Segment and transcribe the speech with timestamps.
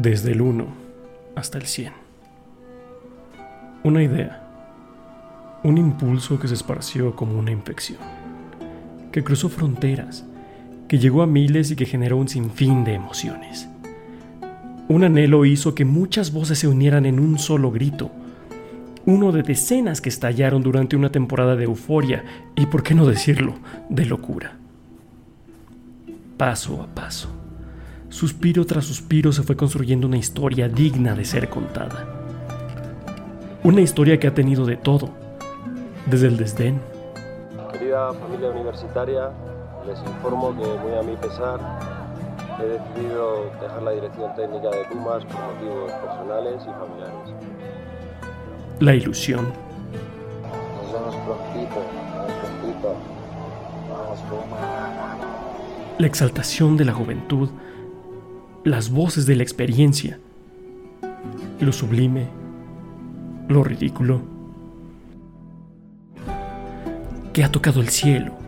[0.00, 0.66] desde el 1
[1.36, 1.92] hasta el 100.
[3.84, 4.42] Una idea,
[5.62, 7.98] un impulso que se esparció como una infección,
[9.12, 10.24] que cruzó fronteras,
[10.90, 13.68] que llegó a miles y que generó un sinfín de emociones.
[14.88, 18.10] Un anhelo hizo que muchas voces se unieran en un solo grito,
[19.06, 22.24] uno de decenas que estallaron durante una temporada de euforia
[22.56, 23.54] y, por qué no decirlo,
[23.88, 24.56] de locura.
[26.36, 27.28] Paso a paso
[28.08, 32.04] Suspiro tras suspiro se fue construyendo una historia digna de ser contada.
[33.62, 35.10] Una historia que ha tenido de todo,
[36.06, 36.80] desde el desdén.
[37.70, 39.30] Querida familia universitaria,
[39.86, 41.60] les informo que muy a mi pesar
[42.58, 47.34] he decidido dejar la dirección técnica de Pumas por motivos personales y familiares.
[48.80, 49.52] La ilusión.
[50.82, 51.82] Nos vemos prontito,
[52.40, 52.94] prontito.
[53.90, 55.98] Vamos Pumas.
[55.98, 57.48] La exaltación de la juventud
[58.64, 60.18] las voces de la experiencia,
[61.60, 62.28] lo sublime,
[63.48, 64.20] lo ridículo,
[67.32, 68.39] que ha tocado el cielo.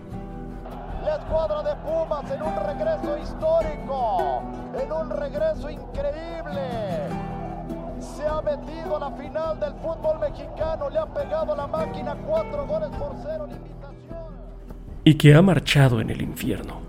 [10.23, 14.19] Mexicano, le ha pegado la máquina cuatro goles por cero en invitación.
[15.05, 16.81] Y que ha marchado en el infierno.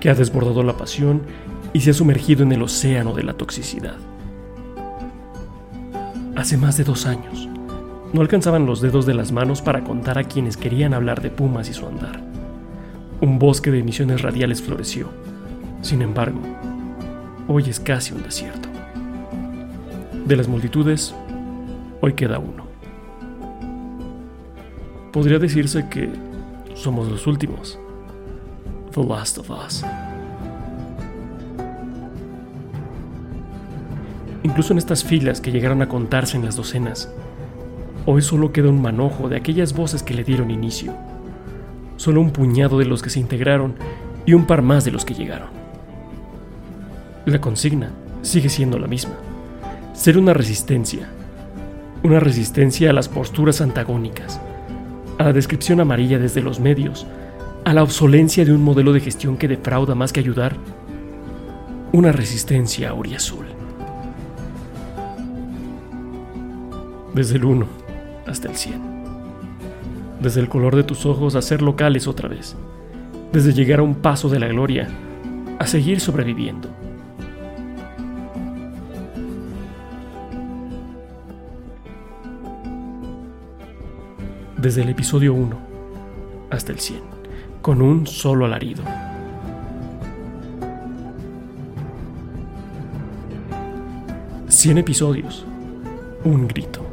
[0.00, 1.22] que ha desbordado la pasión
[1.72, 3.96] y se ha sumergido en el océano de la toxicidad.
[6.36, 7.48] Hace más de dos años,
[8.14, 11.68] no alcanzaban los dedos de las manos para contar a quienes querían hablar de Pumas
[11.68, 12.20] y su andar.
[13.20, 15.08] Un bosque de emisiones radiales floreció.
[15.82, 16.38] Sin embargo,
[17.48, 18.68] hoy es casi un desierto.
[20.26, 21.12] De las multitudes,
[22.00, 22.64] hoy queda uno.
[25.12, 26.08] Podría decirse que
[26.74, 27.80] somos los últimos
[28.92, 29.84] The Last of Us.
[34.44, 37.12] Incluso en estas filas que llegaron a contarse en las docenas,
[38.06, 40.94] hoy solo queda un manojo de aquellas voces que le dieron inicio.
[41.96, 43.74] Solo un puñado de los que se integraron
[44.26, 45.48] y un par más de los que llegaron.
[47.24, 47.90] La consigna
[48.22, 49.14] sigue siendo la misma.
[49.94, 51.08] Ser una resistencia.
[52.02, 54.38] Una resistencia a las posturas antagónicas,
[55.18, 57.06] a la descripción amarilla desde los medios,
[57.64, 60.56] a la obsolencia de un modelo de gestión que defrauda más que ayudar,
[61.92, 63.46] una resistencia auriazul.
[67.14, 67.83] Desde el 1
[68.26, 68.80] hasta el 100.
[70.20, 72.56] Desde el color de tus ojos a ser locales otra vez.
[73.32, 74.88] Desde llegar a un paso de la gloria
[75.58, 76.68] a seguir sobreviviendo.
[84.56, 85.58] Desde el episodio 1
[86.50, 87.14] hasta el 100
[87.64, 88.84] con un solo alarido.
[94.48, 95.46] Cien episodios.
[96.24, 96.83] Un grito.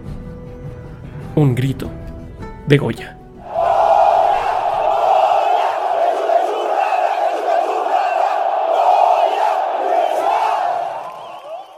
[1.33, 1.89] Un grito
[2.67, 3.17] de Goya.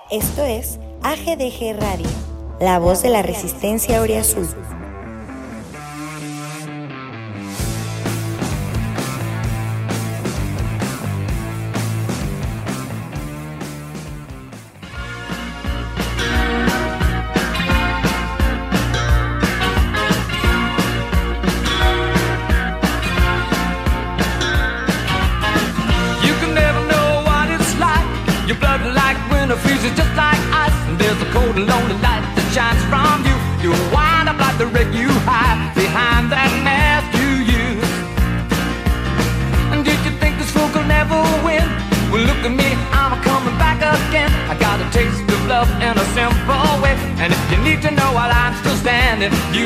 [0.10, 2.08] Esto es AGDG Radio,
[2.60, 4.48] la voz de la resistencia Azul.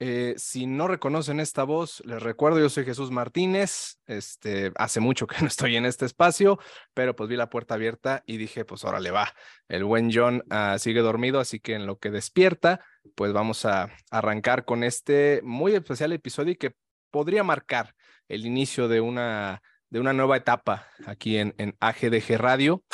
[0.00, 3.98] Eh, si no reconocen esta voz, les recuerdo, yo soy Jesús Martínez.
[4.06, 6.58] Este, hace mucho que no estoy en este espacio,
[6.94, 9.34] pero pues vi la puerta abierta y dije, pues ahora le va.
[9.68, 12.80] El buen John uh, sigue dormido, así que en lo que despierta,
[13.16, 16.74] pues vamos a arrancar con este muy especial episodio que
[17.10, 17.94] podría marcar
[18.28, 22.84] el inicio de una, de una nueva etapa aquí en, en AGDG Radio.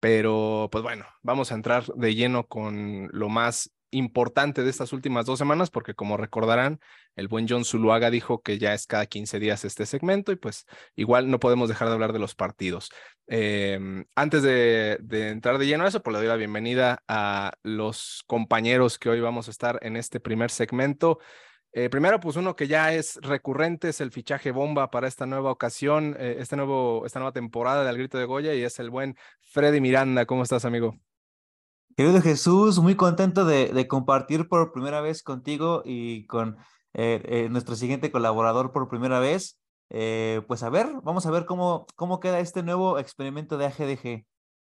[0.00, 5.26] Pero pues bueno, vamos a entrar de lleno con lo más importante de estas últimas
[5.26, 6.80] dos semanas, porque como recordarán,
[7.16, 10.66] el buen John Zuluaga dijo que ya es cada 15 días este segmento y pues
[10.96, 12.90] igual no podemos dejar de hablar de los partidos.
[13.26, 17.52] Eh, antes de, de, entrar de lleno a eso, pues le doy la bienvenida a
[17.62, 21.18] los compañeros que hoy vamos a estar en este primer segmento.
[21.76, 25.50] Eh, primero, pues uno que ya es recurrente, es el fichaje bomba para esta nueva
[25.50, 29.16] ocasión, eh, este nuevo, esta nueva temporada del Grito de Goya y es el buen
[29.40, 30.24] Freddy Miranda.
[30.24, 31.00] ¿Cómo estás, amigo?
[31.96, 36.56] Querido Jesús, muy contento de, compartir por primera vez contigo y con
[36.92, 39.60] eh, eh, nuestro siguiente colaborador por primera vez.
[39.90, 44.26] Eh, pues a ver, vamos a ver cómo, cómo queda este nuevo experimento de AGDG.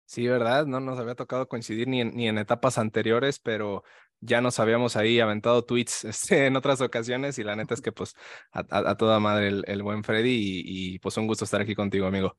[0.06, 0.66] Sí, ¿verdad?
[0.66, 3.84] No nos había tocado coincidir ni en, ni en etapas anteriores, pero
[4.20, 7.94] ya nos habíamos ahí aventado tweets este, en otras ocasiones y la neta es que
[7.94, 8.16] pues
[8.52, 12.06] a, toda madre el, el buen Freddy y, y, pues un gusto estar aquí contigo,
[12.06, 12.36] amigo.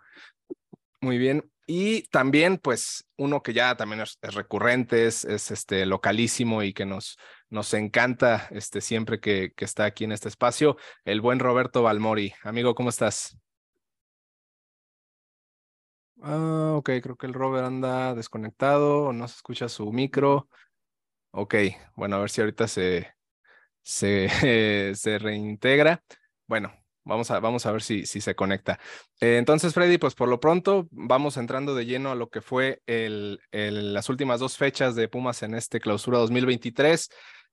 [1.01, 1.54] Muy bien.
[1.67, 6.85] Y también, pues, uno que ya también es, recurrente, es, es, este localísimo y que
[6.85, 7.17] nos,
[7.49, 12.35] nos encanta este, siempre que, que está aquí en este espacio, el buen Roberto Balmori.
[12.43, 13.39] Amigo, ¿cómo estás?
[16.23, 20.49] Ah, ok, creo que el Robert anda desconectado, no se escucha su micro.
[21.33, 21.55] Ok,
[21.97, 23.15] bueno, a ver si ahorita se,
[23.83, 24.29] se,
[24.95, 26.03] se reintegra.
[26.47, 26.73] Bueno,
[27.05, 28.81] Vamos a, vamos a ver si, si se conecta.
[29.21, 32.83] Eh, entonces, Freddy, pues por lo pronto vamos entrando de lleno a lo que fue
[32.87, 37.11] el, el, las últimas dos fechas de Pumas en este clausura 2023.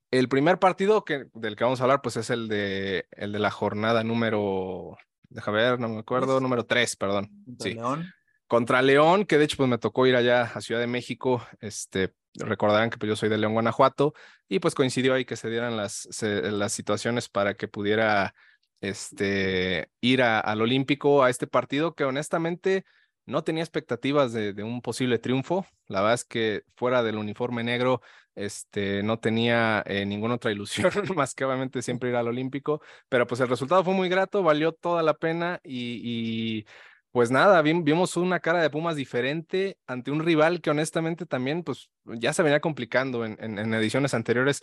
[0.09, 3.39] El primer partido que, del que vamos a hablar, pues es el de, el de
[3.39, 4.97] la jornada número,
[5.29, 7.29] déjame ver, no me acuerdo, número tres, perdón.
[7.45, 7.73] Contra sí.
[7.75, 8.13] León.
[8.47, 12.13] Contra León, que de hecho pues me tocó ir allá a Ciudad de México, este,
[12.35, 14.13] recordarán que pues, yo soy de León, Guanajuato,
[14.49, 18.33] y pues coincidió ahí que se dieran las, se, las situaciones para que pudiera
[18.81, 22.85] este, ir a, al Olímpico a este partido que honestamente
[23.25, 25.65] no tenía expectativas de, un posible triunfo.
[25.87, 28.01] La verdad es que fuera del uniforme negro,
[28.35, 33.27] este, no tenía eh, ninguna otra ilusión más que obviamente siempre ir al Olímpico, pero
[33.27, 36.65] pues el resultado fue muy grato, valió toda la pena y
[37.11, 41.89] pues nada, vimos una cara de Pumas diferente ante un rival que honestamente también pues
[42.05, 44.61] ya se venía complicando en, ediciones anteriores,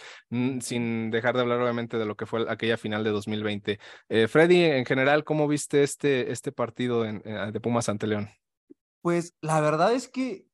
[0.60, 3.78] sin dejar de hablar obviamente de lo que fue aquella final de 2020.
[4.08, 8.30] Eh, Freddy, en general, ¿cómo viste este, este partido en, de Pumas ante León?
[9.02, 10.46] Pues la verdad es que,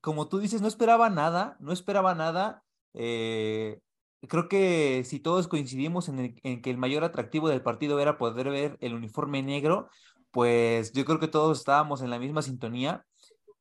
[0.00, 2.62] como tú dices, no esperaba nada, no esperaba nada.
[2.94, 3.80] Eh,
[4.28, 8.48] creo que si todos coincidimos en, en que el mayor atractivo del partido era poder
[8.50, 9.90] ver el uniforme negro,
[10.30, 13.04] pues yo creo que todos estábamos en la misma sintonía,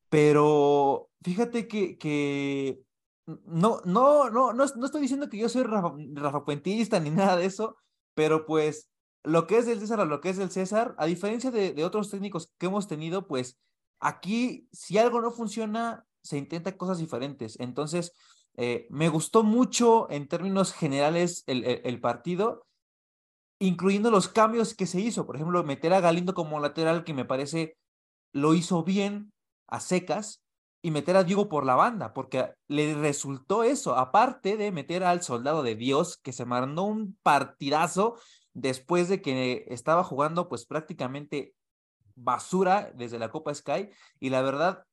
[0.10, 2.82] pero fíjate que, que
[3.26, 7.78] no, no, no, no, no estoy diciendo que yo soy Rafa, ni nada de eso,
[8.14, 8.90] pero pues
[9.24, 12.10] lo que es del César a lo que es del César, a diferencia de, otros
[12.12, 13.60] técnicos que hemos tenido, pues
[14.00, 17.60] aquí si algo no funciona, se intenta cosas diferentes.
[17.60, 18.14] Entonces,
[18.58, 22.66] eh, me gustó mucho en términos generales el, el partido
[23.60, 25.26] incluyendo los cambios que se hizo.
[25.26, 27.78] Por ejemplo, meter a Galindo como lateral, que me parece
[28.34, 29.32] lo hizo bien
[29.68, 30.42] a secas,
[30.86, 35.24] y meter a Diego por la banda, porque le resultó eso, aparte de meter al
[35.24, 38.20] soldado de Dios, que se mandó un partidazo
[38.54, 41.56] después de que estaba jugando pues prácticamente
[42.14, 44.86] basura desde la Copa Sky, y la verdad,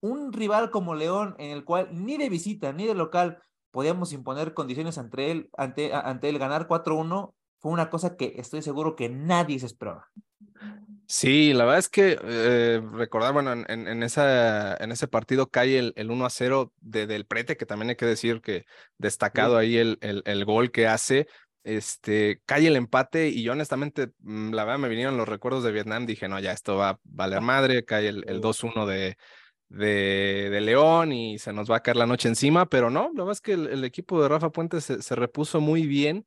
[0.00, 4.54] un rival como León, en el cual ni de visita ni de local podíamos imponer
[4.54, 9.08] condiciones ante él, ante, ante él ganar 4-1, fue una cosa que estoy seguro que
[9.08, 10.10] nadie se esperaba.
[11.06, 15.78] Sí, la verdad es que eh, recordar, bueno, en, en, esa, en ese partido cae
[15.78, 18.66] el, el 1 a 0 de, del Prete, que también hay que decir que
[18.98, 19.64] destacado sí.
[19.64, 21.26] ahí el, el, el, gol que hace,
[21.62, 25.72] este, cae el empate y yo honestamente, mm, la verdad me vinieron los recuerdos de
[25.72, 29.16] Vietnam, dije, no, ya esto va a valer madre, cae el, el 2-1 de,
[29.70, 33.24] de, de, León y se nos va a caer la noche encima, pero no, la
[33.24, 36.26] verdad es que el, el equipo de Rafa Puentes se, se repuso muy bien.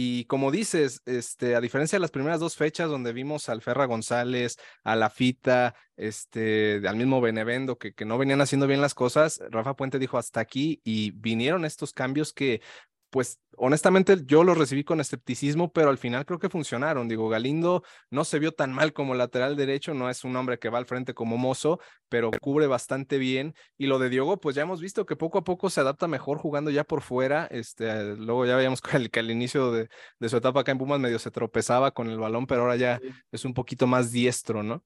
[0.00, 3.84] Y como dices, este, a diferencia de las primeras dos fechas donde vimos al Ferra
[3.86, 8.94] González, a la Fita, este, al mismo Benevendo, que, que no venían haciendo bien las
[8.94, 12.62] cosas, Rafa Puente dijo hasta aquí y vinieron estos cambios que
[13.10, 17.08] pues honestamente yo los recibí con escepticismo, pero al final creo que funcionaron.
[17.08, 20.68] Digo, Galindo no se vio tan mal como lateral derecho, no es un hombre que
[20.68, 23.54] va al frente como mozo, pero cubre bastante bien.
[23.76, 26.38] Y lo de Diogo, pues ya hemos visto que poco a poco se adapta mejor
[26.38, 27.46] jugando ya por fuera.
[27.50, 29.88] Este, luego ya veíamos que, al, inicio de,
[30.28, 33.00] su etapa acá en Pumas medio se tropezaba con el balón, pero ahora ya
[33.32, 34.84] es un poquito más diestro, ¿no?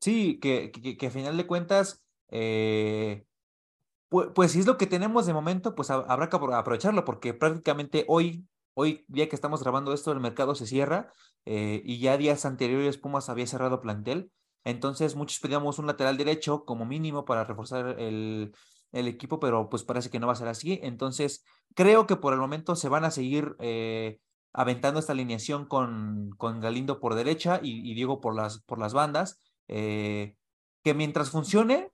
[0.00, 3.24] Sí, que, que, que a final de cuentas, eh,
[4.34, 8.46] pues, si es lo que tenemos de momento, pues habrá que aprovecharlo, porque prácticamente hoy,
[8.74, 11.12] hoy día que estamos grabando esto, el mercado se cierra
[11.44, 14.30] eh, y ya días anteriores Pumas había cerrado plantel.
[14.64, 18.54] Entonces muchos pedíamos un lateral derecho como mínimo para reforzar el,
[18.92, 20.80] el equipo, pero pues parece que no va a ser así.
[20.82, 21.44] Entonces
[21.74, 24.20] creo que por el momento se van a seguir eh,
[24.52, 29.40] aventando esta alineación con, con Galindo por derecha y, Diego por las, por las bandas.
[29.68, 30.36] Eh,
[30.82, 31.90] que mientras funcione,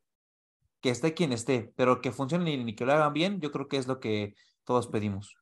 [0.80, 3.76] que esté quien esté, pero que funcione y que lo hagan bien, yo creo que
[3.76, 4.34] es lo que
[4.64, 5.36] todos pedimos.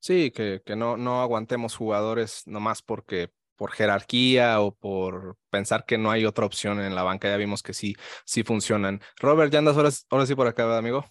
[0.00, 5.98] Sí, que, que no, no aguantemos jugadores nomás porque por jerarquía o por pensar que
[5.98, 7.28] no hay otra opción en la banca.
[7.28, 9.00] Ya vimos que sí, sí funcionan.
[9.18, 11.04] Robert, ¿ya andas ahora, ahora sí por acá, amigo?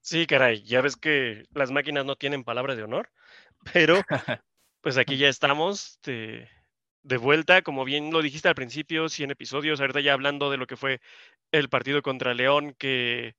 [0.00, 3.10] Sí, caray, ya ves que las máquinas no tienen palabra de honor,
[3.72, 4.00] pero
[4.80, 6.48] pues aquí ya estamos de,
[7.02, 10.66] de vuelta, como bien lo dijiste al principio, 100 episodios, ahorita ya hablando de lo
[10.66, 11.00] que fue
[11.52, 13.36] el partido contra León, que,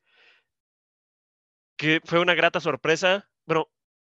[1.78, 3.30] que fue una grata sorpresa.
[3.46, 3.70] Bueno,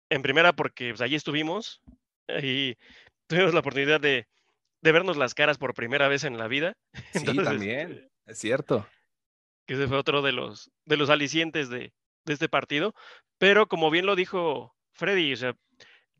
[0.09, 1.81] en primera porque pues, allí estuvimos
[2.41, 2.75] y
[3.27, 4.27] tuvimos la oportunidad de,
[4.81, 6.75] de, vernos las caras por primera vez en la vida.
[7.13, 8.87] Sí, también, es cierto.
[9.67, 11.93] Que ese fue otro de los, de los alicientes de,
[12.25, 12.93] de este partido.
[13.37, 15.55] Pero como bien lo dijo Freddy, o sea,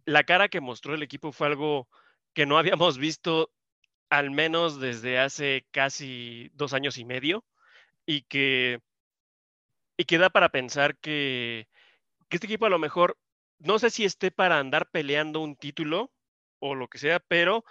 [0.06, 1.88] la cara que mostró el equipo fue algo
[2.34, 3.52] que no habíamos visto
[4.10, 7.46] al menos desde hace casi dos años y medio
[8.06, 8.80] y que,
[9.98, 11.68] y da para pensar que,
[12.30, 13.18] este equipo a lo mejor,
[13.60, 16.12] no sé si esté para andar peleando un título
[16.60, 17.66] o lo que sea, pero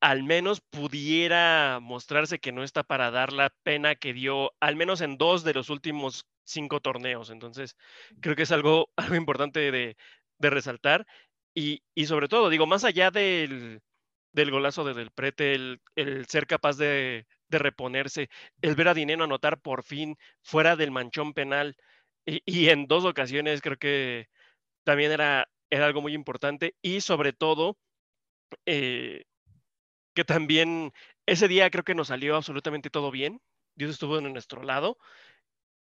[0.00, 5.00] al menos pudiera mostrarse que no está para dar la pena que dio, al menos
[5.00, 7.30] en dos de los últimos cinco torneos.
[7.30, 7.76] Entonces,
[8.20, 9.96] creo que es algo, algo importante de,
[10.40, 11.06] resaltar.
[11.54, 13.80] Y, sobre todo, digo, más allá del,
[14.34, 18.28] golazo de Del Prete, el ser capaz de, de reponerse,
[18.62, 21.76] el ver a Dinero anotar por fin fuera del manchón penal
[22.26, 24.28] y, en dos ocasiones creo que
[24.84, 27.78] también era, era algo muy importante y sobre todo
[28.66, 29.24] eh,
[30.14, 30.92] que también
[31.26, 33.40] ese día creo que nos salió absolutamente todo bien,
[33.76, 34.98] Dios estuvo en nuestro lado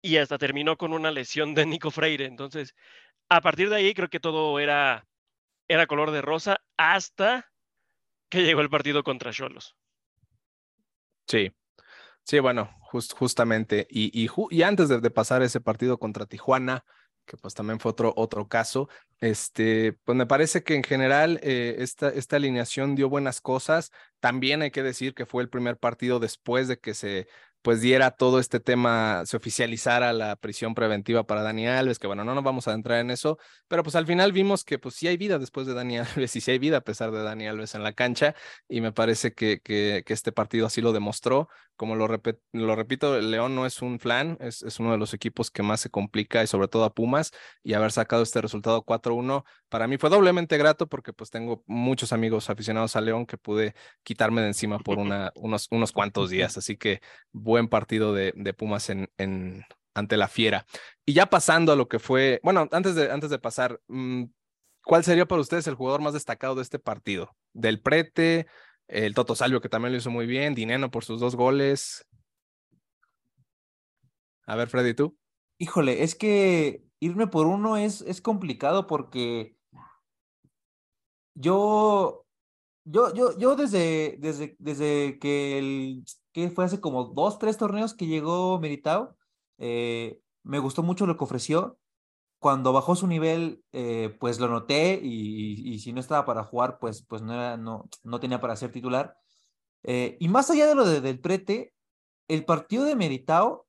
[0.01, 2.75] y hasta terminó con una lesión de Nico Freire, entonces
[3.29, 5.07] a partir de ahí creo que todo era,
[5.67, 7.51] era color de rosa hasta
[8.29, 9.75] que llegó el partido contra Cholos.
[11.27, 11.51] Sí,
[12.23, 12.69] sí, bueno,
[13.17, 13.87] justamente.
[13.89, 16.85] Y, y, y antes de, pasar ese partido contra Tijuana,
[17.25, 18.87] que pues también fue otro, otro caso,
[19.19, 23.91] este, pues me parece que en general eh, esta, esta alineación dio buenas cosas.
[24.19, 27.27] También hay que decir que fue el primer partido después de que se
[27.65, 32.23] pues diera todo este tema, se oficializara la prisión preventiva para Dani Alves, que bueno,
[32.23, 35.07] no nos vamos a entrar en eso, pero pues al final vimos que pues sí
[35.07, 37.73] hay vida después de Dani Alves y sí hay vida a pesar de Dani Alves
[37.73, 38.35] en la cancha
[38.69, 41.49] y me parece que, que, que este partido así lo demostró.
[41.75, 45.51] Como lo, lo repito, León no es un flan, es, es, uno de los equipos
[45.51, 47.31] que más se complica y sobre todo a Pumas
[47.63, 52.13] y haber sacado este resultado 4-1 para mí fue doblemente grato porque pues tengo muchos
[52.13, 56.57] amigos aficionados a León que pude quitarme de encima por una, unos, unos cuantos días,
[56.57, 57.01] así que
[57.55, 59.09] buen partido de, Pumas en,
[59.93, 60.65] ante la Fiera.
[61.05, 64.25] Y ya pasando a lo que fue, bueno, antes de, antes de pasar, mm,
[64.83, 67.33] ¿cuál sería para ustedes el jugador más destacado de este partido?
[67.53, 68.47] Del Prete,
[68.89, 72.05] el Toto Salvio, que también lo hizo muy bien, Dineno por sus dos goles.
[74.45, 75.17] A ver, Freddy, ¿tú?
[75.57, 79.55] Híjole, es que irme por uno es, es complicado porque
[81.35, 82.25] yo,
[82.83, 86.03] yo, yo, yo desde, desde, desde que, el,
[86.35, 89.15] que fue hace como dos, tres torneos que llegó Meritao,
[89.57, 91.79] eh, me gustó mucho lo que ofreció.
[92.39, 96.77] Cuando bajó su nivel, eh, pues lo noté y, y, si no estaba para jugar,
[96.77, 99.17] pues, pues no, era, no, no tenía para ser titular.
[99.83, 101.73] Eh, y más allá de lo de, del prete,
[102.27, 103.65] el partido de Meritao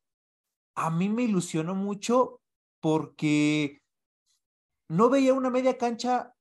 [0.75, 2.41] a mí me ilusionó mucho
[2.81, 3.81] porque
[4.89, 6.35] no veía una media cancha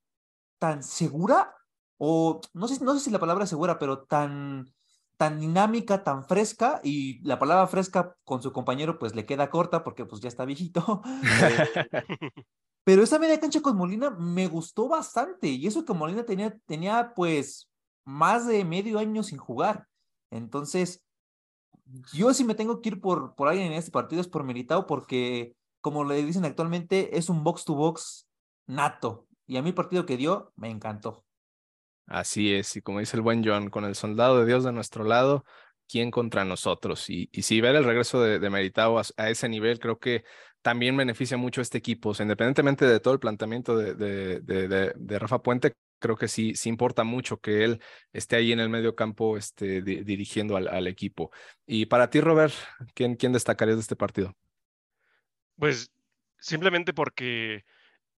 [0.57, 1.55] tan segura,
[1.99, 4.73] o no sé, no sé si la palabra segura, pero tan,
[5.17, 9.83] tan dinámica, tan fresca, y la palabra fresca con su compañero pues le queda corta
[9.83, 11.01] porque pues ya está viejito.
[12.83, 17.13] pero esa media cancha con Molina me gustó bastante, y eso que Molina tenía, tenía
[17.15, 17.69] pues
[18.05, 19.87] más de medio año sin jugar.
[20.31, 21.03] Entonces,
[22.13, 24.85] yo sí me tengo que ir por, por alguien en este partido es por Militao,
[24.85, 28.27] porque como le dicen actualmente, es un box to box
[28.65, 29.27] nato.
[29.45, 31.23] Y a mí el partido que dio me encantó.
[32.07, 35.03] Así es, y como dice el buen John, con el soldado de Dios de nuestro
[35.03, 35.43] lado,
[35.87, 37.09] ¿quién contra nosotros?
[37.09, 40.23] Y, y si ver el regreso de, de Meritao a, ese nivel, creo que
[40.61, 42.09] también beneficia mucho a este equipo.
[42.09, 47.39] O sea, independientemente de todo el planteamiento de, Rafa Puente, creo que sí, importa mucho
[47.39, 47.81] que él
[48.13, 51.31] esté ahí en el medio campo este, dirigiendo al, equipo.
[51.65, 52.53] Y para ti, Robert,
[52.93, 54.35] ¿quién, ¿quién destacaría de este partido?
[55.57, 55.91] Pues
[56.39, 57.63] simplemente porque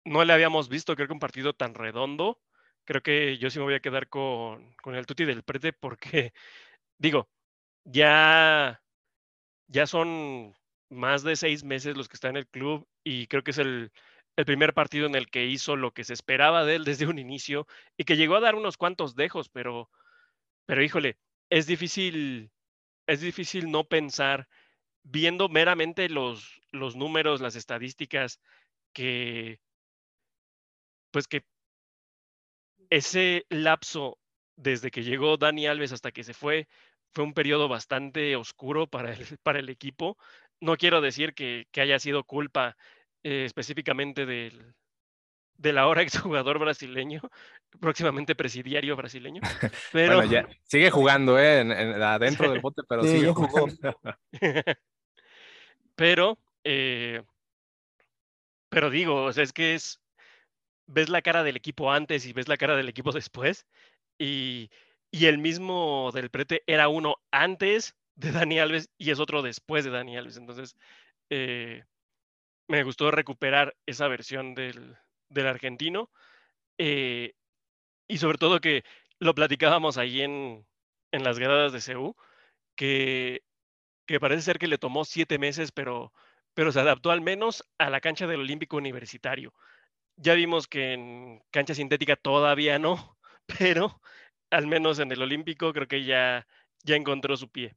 [0.04, 2.40] no le habíamos visto, creo que un partido tan redondo.
[2.86, 6.34] Creo que yo sí me voy a quedar con, con el Tuti del Prete porque,
[6.98, 7.30] digo,
[7.84, 8.84] ya,
[9.68, 10.56] ya son
[10.90, 13.92] más de seis meses los que está en el club y creo que es el,
[14.36, 17.20] el primer partido en el que hizo lo que se esperaba de él desde un
[17.20, 19.90] inicio y que llegó a dar unos cuantos dejos, pero,
[20.66, 21.18] pero híjole,
[21.50, 22.52] es difícil,
[23.08, 24.48] es difícil no pensar
[25.04, 28.42] viendo meramente los, los números, las estadísticas,
[28.94, 29.60] que
[31.12, 31.46] pues que
[32.90, 34.18] ese lapso
[34.56, 36.68] desde que llegó Dani Alves hasta que se fue
[37.16, 40.18] fue un periodo bastante oscuro para el, para el equipo.
[40.60, 42.76] No quiero decir que, que haya sido culpa
[43.24, 44.76] eh, específicamente del,
[45.58, 47.22] del ahora exjugador brasileño,
[47.80, 49.42] próximamente presidiario brasileño.
[49.94, 50.18] Pero...
[50.18, 51.62] bueno, ya sigue jugando, ¿eh?
[51.62, 54.00] En, en, adentro del bote, pero sí, sigue jugando.
[55.96, 57.24] pero, eh,
[58.70, 60.02] pero digo, o sea, es que es,
[60.88, 63.66] ves la cara del equipo antes y ves la cara del equipo después,
[64.18, 64.70] y,
[65.12, 69.84] y el mismo del prete era uno antes de Dani Alves y es otro después
[69.86, 70.38] de Dani Alves.
[70.38, 70.76] Entonces,
[71.30, 71.84] eh,
[72.68, 74.98] me gustó recuperar esa versión del,
[75.30, 76.12] del argentino.
[76.78, 77.34] Eh,
[78.08, 78.84] y sobre todo que
[79.20, 80.68] lo platicábamos ahí en,
[81.12, 82.16] en las gradas de CEU,
[82.76, 83.44] que,
[84.08, 86.14] que parece ser que le tomó siete meses, pero,
[86.54, 89.54] pero se adaptó al menos a la cancha del Olímpico Universitario.
[90.18, 93.18] Ya vimos que en cancha sintética todavía no,
[93.60, 94.02] pero
[94.50, 96.48] al menos en el Olímpico creo que ya,
[96.84, 97.76] ya encontró su pie.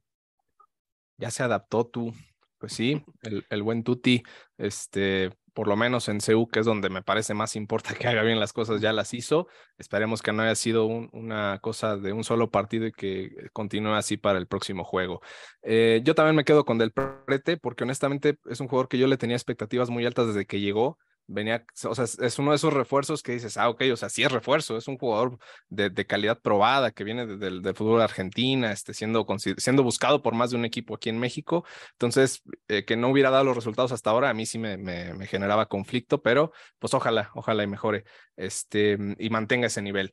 [1.17, 2.13] Ya se adaptó tú.
[2.59, 4.21] Pues sí, el, el buen Tuti,
[4.57, 8.21] este, por lo menos en CEU, que es donde me parece más importa que haga
[8.21, 9.47] bien las cosas, ya las hizo.
[9.77, 13.93] Esperemos que no haya sido un, una cosa de un solo partido y que continúe
[13.93, 15.21] así para el próximo juego.
[15.61, 19.07] Eh, yo también me quedo con Del Prete, porque honestamente es un jugador que yo
[19.07, 20.97] le tenía expectativas muy altas desde que llegó
[21.29, 24.23] venía, o sea, es uno de esos refuerzos que dices, ah, ok, o sea, sí
[24.23, 25.37] es refuerzo, es un jugador
[25.69, 29.25] de, de calidad probada que viene del de, fútbol de Argentina, este, siendo,
[29.57, 31.63] siendo buscado por más de un equipo aquí en México.
[31.93, 35.13] Entonces, eh, que no hubiera dado los resultados hasta ahora, a mí sí me, me,
[35.13, 38.03] me, generaba conflicto, pero pues ojalá, ojalá y mejore
[38.35, 40.11] este, y mantenga ese nivel.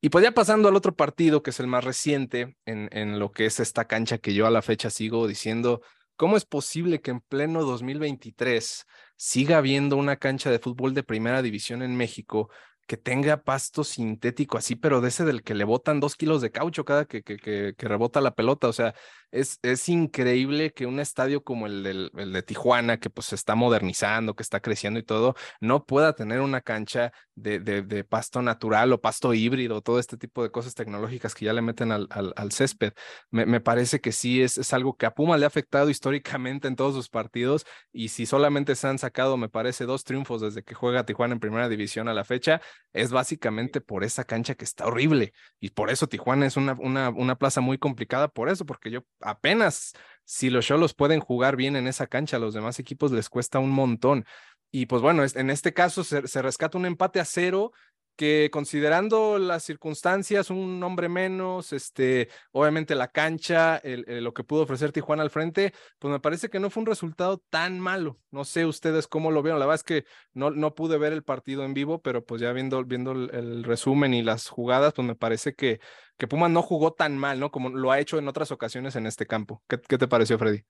[0.00, 3.32] Y pues ya pasando al otro partido, que es el más reciente en, en lo
[3.32, 5.80] que es esta cancha que yo a la fecha sigo diciendo,
[6.18, 8.84] ¿cómo es posible que en pleno 2023
[9.16, 12.50] siga habiendo una cancha de fútbol de primera división en México
[12.88, 16.50] que tenga pasto sintético así, pero de ese del que le botan dos kilos de
[16.50, 18.66] caucho cada que, que, que, que rebota la pelota.
[18.66, 18.94] O sea,
[19.30, 23.34] es, es increíble que un estadio como el, del, el de Tijuana, que pues se
[23.34, 28.04] está modernizando, que está creciendo y todo, no pueda tener una cancha de, de, de
[28.04, 31.92] pasto natural o pasto híbrido, todo este tipo de cosas tecnológicas que ya le meten
[31.92, 32.92] al, al, al césped.
[33.30, 36.68] Me, me, parece que sí es, es algo que a Puma le ha afectado históricamente
[36.68, 40.62] en todos sus partidos y si solamente se han sacado, me parece, dos triunfos desde
[40.62, 42.60] que juega Tijuana en primera división a la fecha,
[42.92, 47.10] es básicamente por esa cancha que está horrible y por eso Tijuana es una, una,
[47.10, 49.92] una plaza muy complicada por eso, porque yo apenas
[50.24, 53.58] si los Cholos pueden jugar bien en esa cancha, a los demás equipos les cuesta
[53.58, 54.24] un montón.
[54.70, 57.72] Y pues bueno, en este caso se, se rescata un empate a cero
[58.18, 64.62] que considerando las circunstancias, un hombre menos, este, obviamente la cancha, el, lo que pudo
[64.64, 68.18] ofrecer Tijuana al frente, pues me parece que no fue un resultado tan malo.
[68.32, 69.60] No sé ustedes cómo lo vieron.
[69.60, 70.04] La verdad es que
[70.34, 74.12] no, no pude ver el partido en vivo, pero pues ya viendo, viendo el, resumen
[74.12, 75.78] y las jugadas, pues me parece que,
[76.16, 77.52] que Puma no jugó tan mal, ¿no?
[77.52, 79.62] Como lo ha hecho en otras ocasiones en este campo.
[79.68, 80.64] ¿Qué, qué te pareció, Freddy?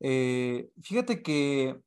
[0.00, 1.78] Eh, fíjate que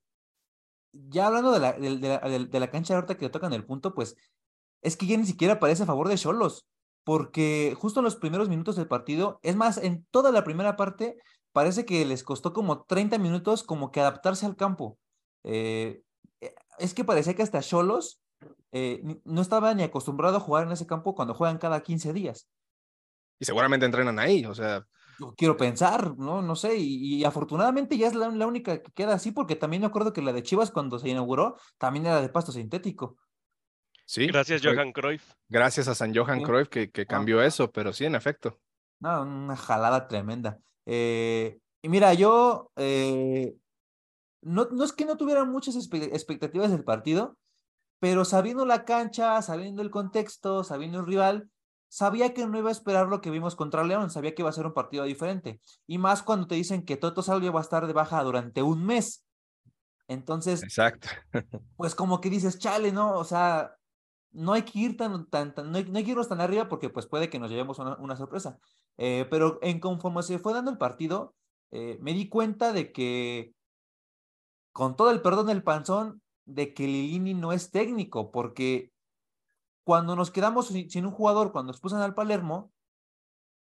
[0.94, 3.96] ya hablando de la, de, de, de la cancha ahorita que le tocan el punto,
[3.96, 4.16] pues
[4.82, 6.68] es que ya ni siquiera parece a favor de Cholos,
[7.04, 11.18] porque justo en los primeros minutos del partido, es más, en toda la primera parte,
[11.52, 14.98] parece que les costó como 30 minutos como que adaptarse al campo.
[15.44, 16.02] Eh,
[16.78, 18.22] es que parecía que hasta Cholos
[18.72, 22.48] eh, no estaba ni acostumbrado a jugar en ese campo cuando juegan cada 15 días.
[23.40, 24.86] Y seguramente entrenan ahí, o sea.
[25.20, 26.42] Yo quiero pensar, ¿no?
[26.42, 29.82] No sé, y, y afortunadamente ya es la, la, única que queda así, porque también
[29.82, 33.18] me acuerdo que la de Chivas cuando se inauguró también era de pasto sintético.
[34.06, 34.28] Sí.
[34.28, 35.34] Gracias, Johan Cruyff.
[35.48, 36.46] Gracias a San Johan sí.
[36.46, 37.46] Cruyff que, que cambió ah.
[37.46, 38.60] eso, pero sí, en efecto.
[39.00, 40.60] No, una jalada tremenda.
[40.86, 43.56] Eh, y mira, yo eh,
[44.42, 47.38] no, no, es que no tuviera muchas expectativas del partido,
[48.00, 51.50] pero sabiendo la cancha, sabiendo el contexto, sabiendo el rival,
[51.88, 54.54] sabía que no iba a esperar lo que vimos contra León, sabía que iba a
[54.54, 55.60] ser un partido diferente.
[55.88, 58.86] Y más cuando te dicen que Toto Salvio va a estar de baja durante un
[58.86, 59.26] mes.
[60.08, 61.08] Entonces, Exacto.
[61.78, 63.18] pues como que dices, chale, ¿no?
[63.18, 63.76] O sea,
[64.32, 67.30] no hay que ir tan, tan, no, hay, que irnos tan arriba porque pues puede
[67.30, 68.58] que nos llevemos una, sorpresa.
[68.98, 71.36] Eh, pero en conforme se fue dando el partido,
[71.72, 73.54] eh, me di cuenta de que,
[74.72, 78.92] con todo el perdón del panzón, de que Lilini no es técnico, porque
[79.84, 82.72] cuando nos quedamos sin, un jugador, cuando expulsan al Palermo,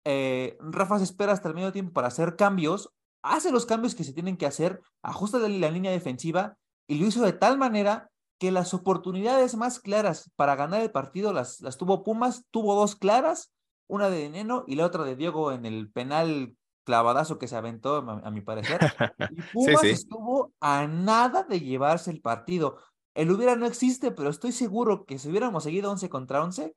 [0.05, 2.93] eh, Rafa se espera hasta el medio tiempo para hacer cambios,
[3.23, 7.23] hace los cambios que se tienen que hacer, ajusta la línea defensiva y lo hizo
[7.23, 12.05] de tal manera que las oportunidades más claras para ganar el partido las, las tuvo
[12.05, 13.53] Pumas, tuvo dos claras,
[13.89, 17.97] una de Neno y la otra de Diego en el penal clavadazo que se aventó,
[17.97, 18.79] a, mi parecer.
[19.31, 22.79] Y Pumas estuvo a nada de llevarse el partido.
[23.15, 26.75] El hubiera no existe, pero estoy seguro que si hubiéramos seguido 11 contra 11,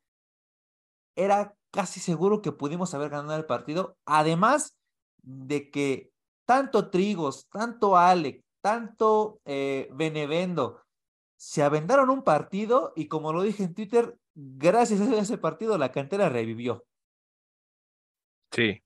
[1.15, 3.95] era casi seguro que pudimos haber ganado el partido.
[4.05, 4.75] Además
[5.21, 6.11] de que
[6.45, 10.81] tanto Trigos, tanto Alec, tanto eh, Benevendo
[11.41, 15.91] se aventaron un partido y como lo dije en Twitter, gracias a ese partido la
[15.91, 16.85] cantera revivió.
[18.51, 18.83] Sí,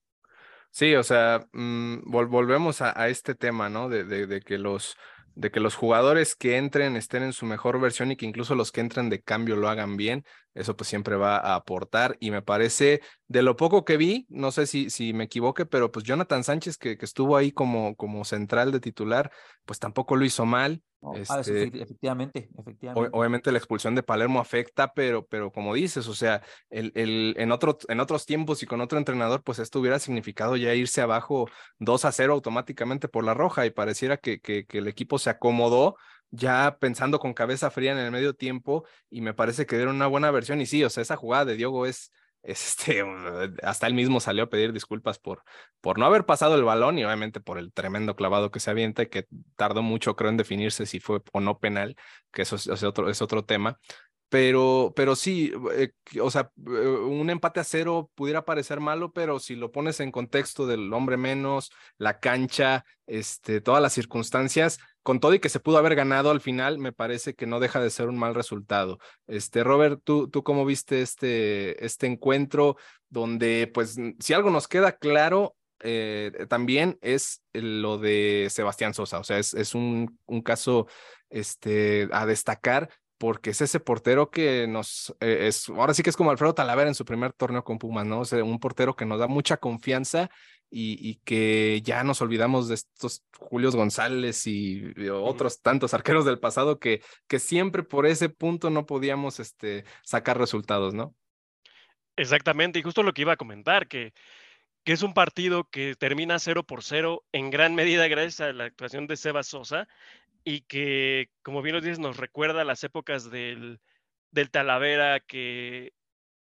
[0.72, 3.90] sí, o sea, mm, volvemos a, este tema, ¿no?
[3.90, 4.96] de, de que los
[5.36, 8.72] de que los jugadores que entren estén en su mejor versión y que incluso los
[8.72, 12.42] que entren de cambio lo hagan bien, eso pues siempre va a aportar y me
[12.42, 16.44] parece de lo poco que vi, no sé si, si me equivoque, pero pues Jonathan
[16.44, 19.30] Sánchez que, que estuvo ahí como, como central de titular,
[19.66, 20.82] pues tampoco lo hizo mal.
[21.30, 23.10] Ah, este, efectivamente, efectivamente.
[23.14, 27.52] Obviamente la expulsión de Palermo afecta, pero, pero como dices, o sea, el, el, en,
[27.52, 31.48] otro, en otros tiempos y con otro entrenador, pues esto hubiera significado ya irse abajo
[31.80, 35.30] 2 a 0 automáticamente por la roja y pareciera que, que, que el equipo se
[35.30, 35.96] acomodó
[36.32, 40.08] ya pensando con cabeza fría en el medio tiempo y me parece que dieron una
[40.08, 42.12] buena versión y sí, o sea, esa jugada de Diogo es
[42.46, 43.04] este,
[43.64, 45.44] hasta él mismo salió a pedir disculpas por,
[45.82, 49.04] por no haber pasado el balón y obviamente por el tremendo clavado que se avienta
[49.04, 51.96] y que tardó mucho, creo, en definirse si fue o no penal,
[52.32, 53.80] que eso es, otro, es otro tema.
[54.30, 59.40] Pero, pero sí, eh, o sea, eh, un empate a cero pudiera parecer malo, pero
[59.40, 65.20] si lo pones en contexto del hombre menos, la cancha, este, todas las circunstancias, con
[65.20, 67.92] todo y que se pudo haber ganado al final, me parece que no deja de
[67.92, 68.98] ser un mal resultado.
[69.28, 72.78] Este, Robert, ¿tú, tú cómo viste este, este encuentro
[73.10, 79.24] donde, pues, si algo nos queda claro, eh, también es lo de Sebastián Sosa, o
[79.24, 80.88] sea, es, es un, un caso
[81.30, 86.18] este, a destacar porque es ese portero que nos eh, es ahora sí que es
[86.18, 88.22] como Alfredo Talavera en su primer torneo con Pumas, ¿no?
[88.22, 90.30] O un portero que nos da mucha confianza
[90.70, 96.80] y, que ya nos olvidamos de estos Julios González y, otros tantos arqueros del pasado
[96.80, 101.16] que, que siempre por ese punto no podíamos este, sacar resultados, ¿no?
[102.18, 104.14] Exactamente, y justo lo que iba a comentar, que,
[104.84, 108.66] que es un partido que termina 0 por 0 en gran medida gracias a la
[108.66, 109.88] actuación de Seba Sosa
[110.46, 113.82] y que, como bien lo dices, nos recuerda las épocas del,
[114.32, 115.92] del Talavera que,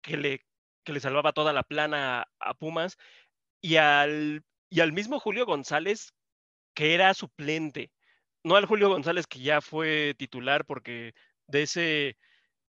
[0.02, 0.46] que, le,
[0.84, 2.98] que le salvaba toda la plana a, Pumas
[3.62, 6.14] y al, y al mismo Julio González
[6.76, 7.92] que era suplente,
[8.44, 11.14] no al Julio González que ya fue titular porque
[11.48, 12.18] de ese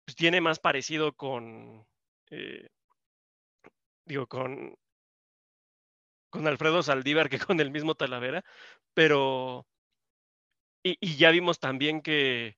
[0.06, 1.88] pues, tiene más parecido con,
[2.30, 2.69] eh,
[4.06, 4.77] digo, con,
[6.30, 8.45] con Alfredo Saldívar que con el mismo Talavera,
[8.93, 9.65] pero
[11.00, 12.58] y, ya vimos también que,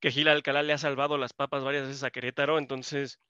[0.00, 3.20] que Gil Alcalá le ha salvado las papas varias veces a Querétaro, entonces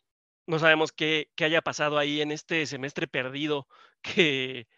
[0.47, 3.69] no sabemos qué, qué haya pasado ahí en este semestre perdido,
[4.03, 4.69] que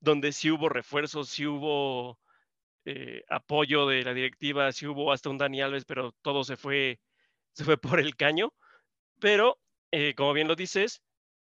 [0.00, 2.18] donde sí hubo refuerzos, sí hubo
[2.86, 7.00] eh, apoyo de la directiva, sí hubo hasta un Dani Alves, pero todo se fue,
[7.52, 8.52] se fue por el caño.
[9.20, 9.58] Pero,
[9.92, 11.02] eh, como bien lo dices,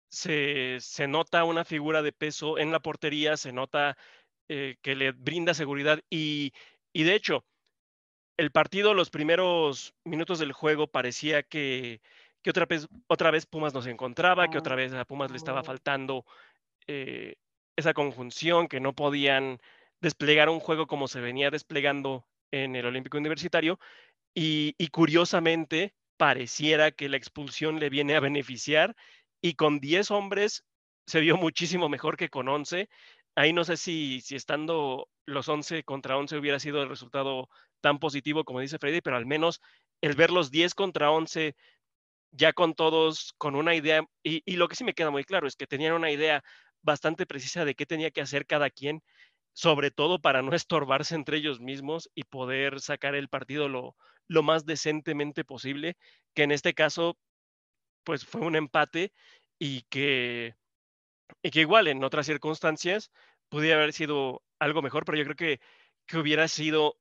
[0.08, 3.96] se, se, nota una figura de peso en la portería, se nota
[4.48, 6.52] eh, que le brinda seguridad y,
[6.94, 7.44] y de hecho,
[8.36, 12.00] el partido, los primeros minutos del juego parecía que,
[12.42, 15.62] que otra, vez, otra vez Pumas nos encontraba, que otra vez a Pumas le estaba
[15.62, 16.24] faltando
[16.86, 17.34] eh,
[17.76, 19.58] esa conjunción, que no podían
[20.00, 23.78] desplegar un juego como se venía desplegando en el Olímpico Universitario.
[24.34, 28.96] Y, y, curiosamente, pareciera que la expulsión le viene a beneficiar
[29.40, 30.64] y con 10 hombres
[31.06, 32.88] se vio muchísimo mejor que con 11
[33.34, 37.48] ahí no sé si, si estando los 11 contra 11 hubiera sido el resultado
[37.80, 39.60] tan positivo como dice Freddy, pero al menos
[40.00, 41.54] el ver los 10 contra 11
[42.32, 45.56] ya con todos, con una idea, y, lo que sí me queda muy claro es
[45.56, 46.42] que tenían una idea
[46.82, 49.02] bastante precisa de qué tenía que hacer cada quien
[49.52, 53.96] sobre todo para no estorbarse entre ellos mismos y poder sacar el partido lo,
[54.28, 55.96] lo más decentemente posible,
[56.34, 57.16] que en este caso,
[58.04, 59.12] pues fue un empate
[59.58, 60.54] y que,
[61.42, 63.10] y que igual en otras circunstancias
[63.48, 65.60] pudiera haber sido algo mejor, pero yo creo que,
[66.06, 66.98] que hubiera sido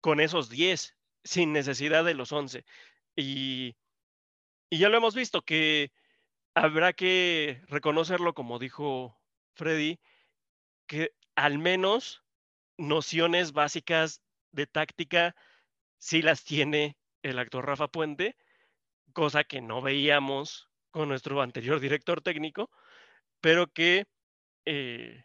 [0.00, 2.64] con esos 10, sin necesidad de los 11.
[3.16, 3.76] Y,
[4.70, 5.92] y ya lo hemos visto, que
[6.54, 9.20] habrá que reconocerlo, como dijo
[9.54, 10.00] Freddy,
[10.86, 12.24] que al menos
[12.76, 14.22] nociones básicas
[14.52, 15.36] de táctica
[15.98, 18.36] sí las tiene el actor Rafa Puente,
[19.12, 22.70] cosa que no veíamos con nuestro anterior director técnico,
[23.40, 24.06] pero que
[24.64, 25.24] eh,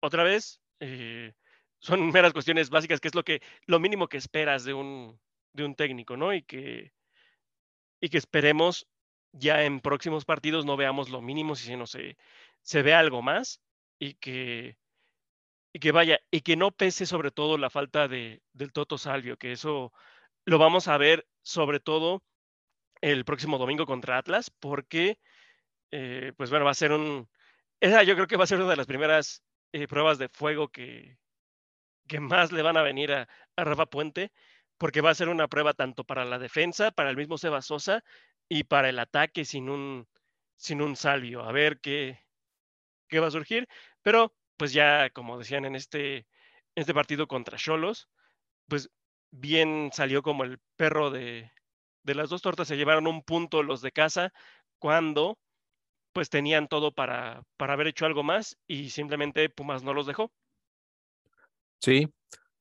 [0.00, 1.34] otra vez eh,
[1.78, 5.20] son meras cuestiones básicas, que es lo que lo mínimo que esperas de un,
[5.52, 6.34] de un técnico, ¿no?
[6.34, 6.92] Y que,
[8.00, 8.86] y que esperemos
[9.32, 12.16] ya en próximos partidos no veamos lo mínimo, sino se,
[12.62, 13.60] se ve algo más
[13.98, 14.78] y que,
[15.72, 19.36] y que vaya, y que no pese sobre todo la falta de, del Toto Salvio,
[19.36, 19.92] que eso
[20.44, 22.22] lo vamos a ver sobre todo
[23.00, 25.18] el próximo domingo contra Atlas, porque,
[25.90, 27.28] eh, pues bueno, va a ser un,
[27.80, 30.68] esa yo creo que va a ser una de las primeras eh, pruebas de fuego
[30.68, 31.18] que,
[32.06, 34.32] que más le van a venir a, a, Rafa Puente,
[34.78, 38.02] porque va a ser una prueba tanto para la defensa, para el mismo Seba Sosa
[38.48, 40.08] y para el ataque sin un,
[40.56, 41.42] sin un salvio.
[41.42, 42.20] A ver qué,
[43.08, 43.68] qué va a surgir,
[44.02, 46.26] pero pues ya, como decían en este,
[46.74, 48.08] este partido contra Cholos,
[48.68, 48.90] pues
[49.30, 51.52] bien salió como el perro de,
[52.04, 54.32] de las dos tortas, se llevaron un punto los de casa
[54.78, 55.38] cuando
[56.16, 60.32] pues tenían todo para, para haber hecho algo más y simplemente Pumas no los dejó.
[61.78, 62.08] Sí,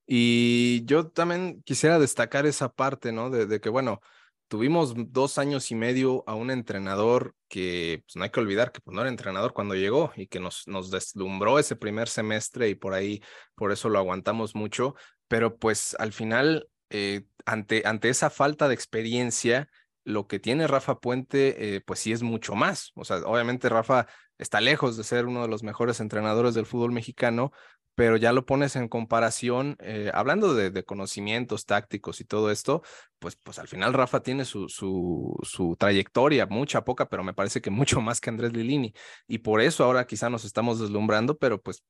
[0.06, 3.30] y yo también quisiera destacar esa parte, ¿no?
[3.30, 4.02] De, que, bueno,
[4.50, 8.82] tuvimos dos años y medio a un entrenador que pues, no hay que olvidar que
[8.82, 12.76] pues, no era entrenador cuando llegó y que nos, nos deslumbró ese primer semestre y
[12.76, 13.24] por ahí,
[13.56, 14.96] por eso lo aguantamos mucho,
[15.30, 19.70] pero pues al final, eh, ante, ante esa falta de experiencia,
[20.06, 22.92] lo que tiene Rafa Puente, eh, pues sí es mucho más.
[22.96, 26.92] O sea, obviamente Rafa está lejos de ser uno de los mejores entrenadores del fútbol
[26.92, 27.52] mexicano,
[27.96, 32.84] pero ya lo pones en comparación, eh, hablando de, de, conocimientos tácticos y todo esto,
[33.20, 37.62] pues, pues al final Rafa tiene su, su, su, trayectoria, mucha, poca, pero me parece
[37.62, 38.94] que mucho más que Andrés Lilini.
[39.28, 41.84] Y por eso ahora quizá nos estamos deslumbrando, pero pues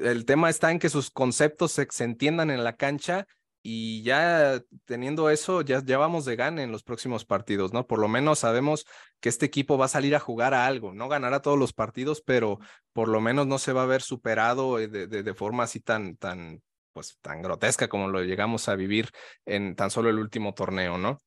[0.00, 3.26] el tema está en que sus conceptos se, se entiendan en la cancha
[3.62, 7.86] y ya teniendo eso, ya, ya vamos de gane en los próximos partidos, ¿no?
[7.86, 8.86] Por lo menos sabemos
[9.20, 12.22] que este equipo va a salir a jugar a algo, no ganará todos los partidos,
[12.22, 12.58] pero
[12.92, 16.16] por lo menos no se va a ver superado de, de, de forma así tan,
[16.16, 19.10] tan, pues tan grotesca como lo llegamos a vivir
[19.44, 21.18] en tan solo el último torneo, ¿no?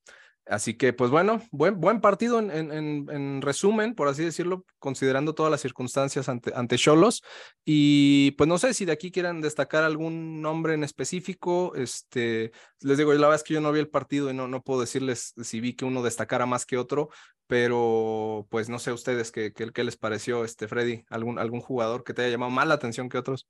[0.46, 2.72] Así que, pues bueno, buen, partido en, en,
[3.08, 7.22] en, resumen, por así decirlo, considerando todas las circunstancias ante, Cholos.
[7.64, 11.74] Y pues no sé si de aquí quieran destacar algún nombre en específico.
[11.76, 12.50] Este,
[12.80, 14.80] les digo, la verdad es que yo no vi el partido y no, no puedo
[14.80, 17.10] decirles si vi que uno destacara más que otro,
[17.46, 22.02] pero pues no sé ustedes qué, qué, qué les pareció, este, Freddy, algún, algún jugador
[22.02, 23.48] que te haya llamado más la atención que otros.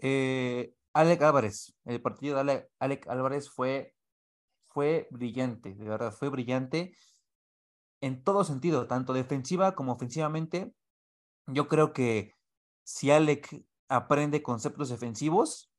[0.00, 3.94] Eh, Alec Álvarez, el partido de Alec, Alec Álvarez fue
[4.78, 6.96] fue brillante, de verdad, fue brillante
[8.00, 10.72] en todo sentido, tanto defensiva como ofensivamente.
[11.48, 12.36] Yo creo que
[12.84, 15.72] si Alec aprende conceptos defensivos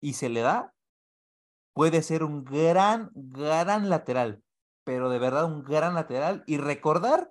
[0.00, 0.74] y se le da,
[1.74, 4.42] puede ser un gran, gran lateral,
[4.84, 7.30] pero de verdad un gran lateral y recordar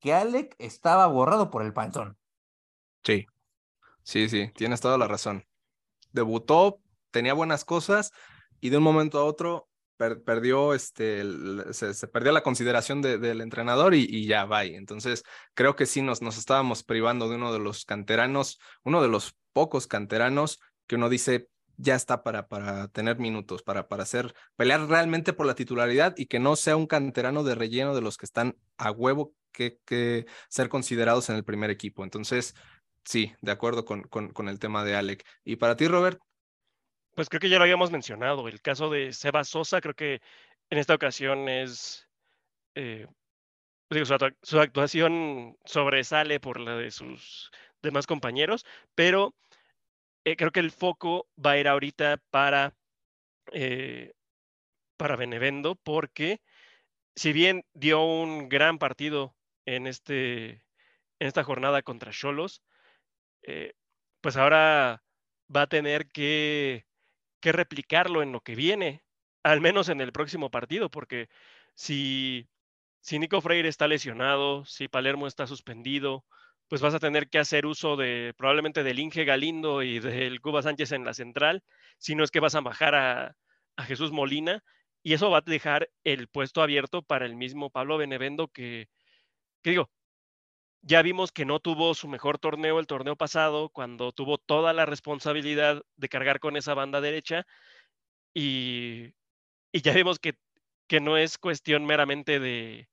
[0.00, 2.18] que Alec estaba borrado por el panzón.
[3.04, 3.26] Sí,
[4.02, 5.46] sí, sí, tienes toda la razón.
[6.10, 6.80] Debutó,
[7.12, 8.10] tenía buenas cosas
[8.60, 11.22] y de un momento a otro per, perdió, este,
[11.72, 14.64] se, se, la consideración de, del entrenador y, y, ya va.
[14.64, 15.22] Entonces,
[15.54, 19.36] creo que sí nos, nos estábamos privando de uno de los canteranos, uno de los
[19.52, 24.86] pocos canteranos que uno dice ya está para, para tener minutos, para, para hacer, pelear
[24.88, 28.26] realmente por la titularidad y que no sea un canterano de relleno de los que
[28.26, 32.04] están a huevo que, que ser considerados en el primer equipo.
[32.04, 32.54] Entonces,
[33.04, 35.24] sí, de acuerdo con, con, con el tema de Alec.
[35.44, 36.20] Y para ti, Robert,
[37.16, 38.46] pues creo que ya lo habíamos mencionado.
[38.48, 40.20] El caso de Seba Sosa, creo que
[40.70, 42.08] en esta ocasión es.
[42.76, 43.06] Eh,
[43.90, 44.04] digo,
[44.42, 47.50] su, actuación sobresale por la de sus
[47.82, 49.34] demás compañeros, pero
[50.24, 52.76] eh, creo que el foco va a ir ahorita para,
[53.52, 54.12] eh,
[54.98, 56.42] para Benevendo, porque
[57.16, 60.62] si bien dio un gran partido en, este,
[61.20, 62.62] en esta jornada contra Cholos,
[63.42, 63.74] eh,
[64.20, 65.02] pues ahora
[65.54, 66.85] va a tener que
[67.46, 69.04] que replicarlo en lo que viene,
[69.44, 71.28] al menos en el próximo partido, porque
[71.76, 72.48] si,
[73.00, 76.24] si Nico Freire está lesionado, si Palermo está suspendido,
[76.66, 80.60] pues vas a tener que hacer uso de probablemente del Inge Galindo y del Cuba
[80.60, 81.62] Sánchez en la central,
[81.98, 83.36] si no es que vas a bajar a,
[83.86, 84.64] Jesús Molina,
[85.04, 88.88] y eso va a dejar el puesto abierto para el mismo Pablo Benevendo que,
[89.62, 89.88] que digo,
[90.86, 94.86] ya vimos que no tuvo su mejor torneo el torneo pasado, cuando tuvo toda la
[94.86, 97.44] responsabilidad de cargar con esa banda derecha,
[98.32, 99.12] y,
[99.72, 100.34] ya vimos que,
[100.86, 102.88] que no es cuestión meramente de,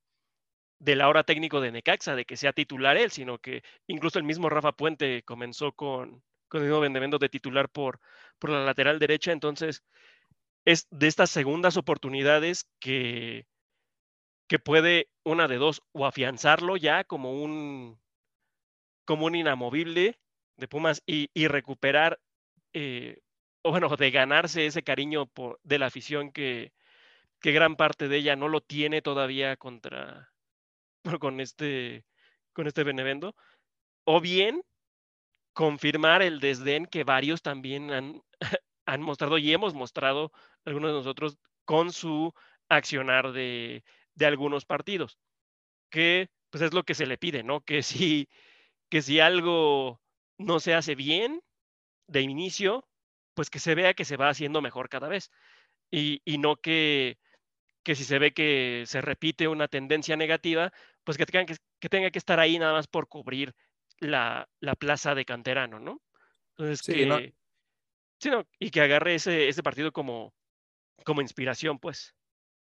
[0.79, 4.49] del ahora técnico de Necaxa, de que sea titular él, sino que incluso el mismo
[4.49, 7.99] Rafa Puente comenzó con, con el mismo Vendemendo de titular por,
[8.39, 9.32] por la lateral derecha.
[9.32, 9.84] Entonces,
[10.65, 13.45] es de estas segundas oportunidades que,
[14.47, 17.99] que puede una de dos, o afianzarlo ya como un,
[19.06, 20.19] como un inamovible
[20.58, 22.19] de Pumas y, recuperar,
[22.73, 23.21] eh,
[23.63, 25.32] o bueno, de ganarse ese cariño
[25.63, 26.73] de la afición que,
[27.39, 30.32] que gran parte de ella no lo tiene todavía contra,
[31.19, 32.06] con este,
[32.53, 33.36] con este Benevendo,
[34.06, 34.63] o bien
[35.53, 38.23] confirmar el desdén que varios también han,
[38.86, 40.32] han mostrado y hemos mostrado
[40.65, 42.34] algunos de nosotros con su
[42.69, 43.84] accionar de,
[44.15, 45.19] de algunos partidos,
[45.89, 47.62] que pues es lo que se le pide, ¿no?
[47.62, 48.30] Que si,
[48.89, 50.02] que si algo
[50.38, 51.41] no se hace bien
[52.08, 52.88] de inicio,
[53.34, 55.32] pues que se vea que se va haciendo mejor cada vez
[55.89, 57.17] y, y no que,
[57.84, 60.71] que si se ve que se repite una tendencia negativa,
[61.04, 63.54] pues que tenga que, que, tenga que estar ahí nada más por cubrir
[63.99, 66.02] la, la plaza de canterano, ¿no?
[66.52, 67.34] Entonces, que,
[68.19, 70.34] sí, no, y que agarre ese, ese partido como,
[71.04, 72.15] como inspiración, pues.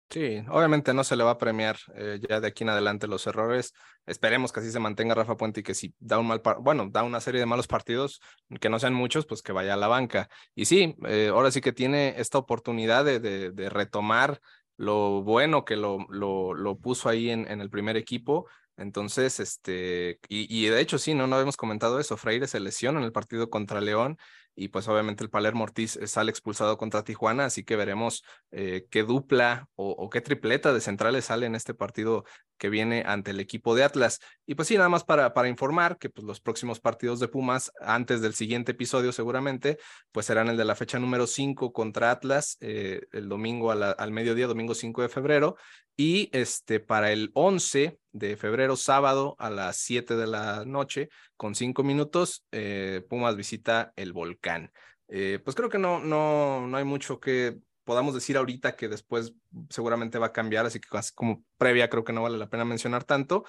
[0.08, 3.26] Sí, obviamente no se le va a premiar eh, ya de aquí en adelante los
[3.26, 3.72] errores.
[4.06, 7.02] Esperemos que así se mantenga Rafa Puente y que si da un mal, bueno, da
[7.02, 8.20] una serie de malos partidos,
[8.60, 10.28] que no sean muchos, pues que vaya a la banca.
[10.54, 14.40] Y sí, eh, ahora sí que tiene esta oportunidad de, de, retomar
[14.76, 18.46] lo bueno que lo, lo, puso ahí en, el primer equipo.
[18.76, 23.00] Entonces, este, y, y, de hecho sí, no, no habíamos comentado eso, Freire se lesiona
[23.00, 24.18] en el partido contra León
[24.56, 29.02] y pues obviamente el Palermo Ortiz sale expulsado contra Tijuana, así que veremos eh, qué
[29.02, 32.24] dupla o, qué tripleta de centrales sale en este partido
[32.58, 34.20] que viene ante el equipo de Atlas.
[34.46, 37.72] Y pues sí, nada más para, para informar que pues, los próximos partidos de Pumas,
[37.80, 39.78] antes del siguiente episodio seguramente,
[40.12, 44.46] pues serán el de la fecha número 5 contra Atlas, eh, el domingo al mediodía,
[44.46, 45.56] domingo 5 de febrero,
[45.96, 51.54] y este, para el 11 de febrero, sábado, a las 7 de la noche, con
[51.54, 54.72] 5 minutos, eh, Pumas visita el volcán.
[55.08, 59.32] Eh, pues creo que no, no, no hay mucho que podamos decir ahorita que después
[59.70, 63.04] seguramente va a cambiar, así que como previa creo que no vale la pena mencionar
[63.04, 63.44] tanto.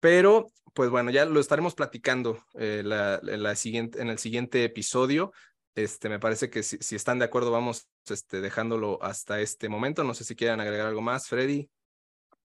[0.00, 5.32] Pero, pues bueno, ya lo estaremos platicando eh, la, siguiente, en el siguiente episodio.
[5.74, 10.04] Este, me parece que si, están de acuerdo, vamos este, dejándolo hasta este momento.
[10.04, 11.70] No sé si quieren agregar algo más, Freddy.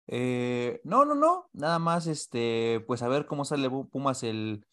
[0.08, 4.66] Eh, no, no, no, nada más, este, pues a ver cómo sale Pumas el,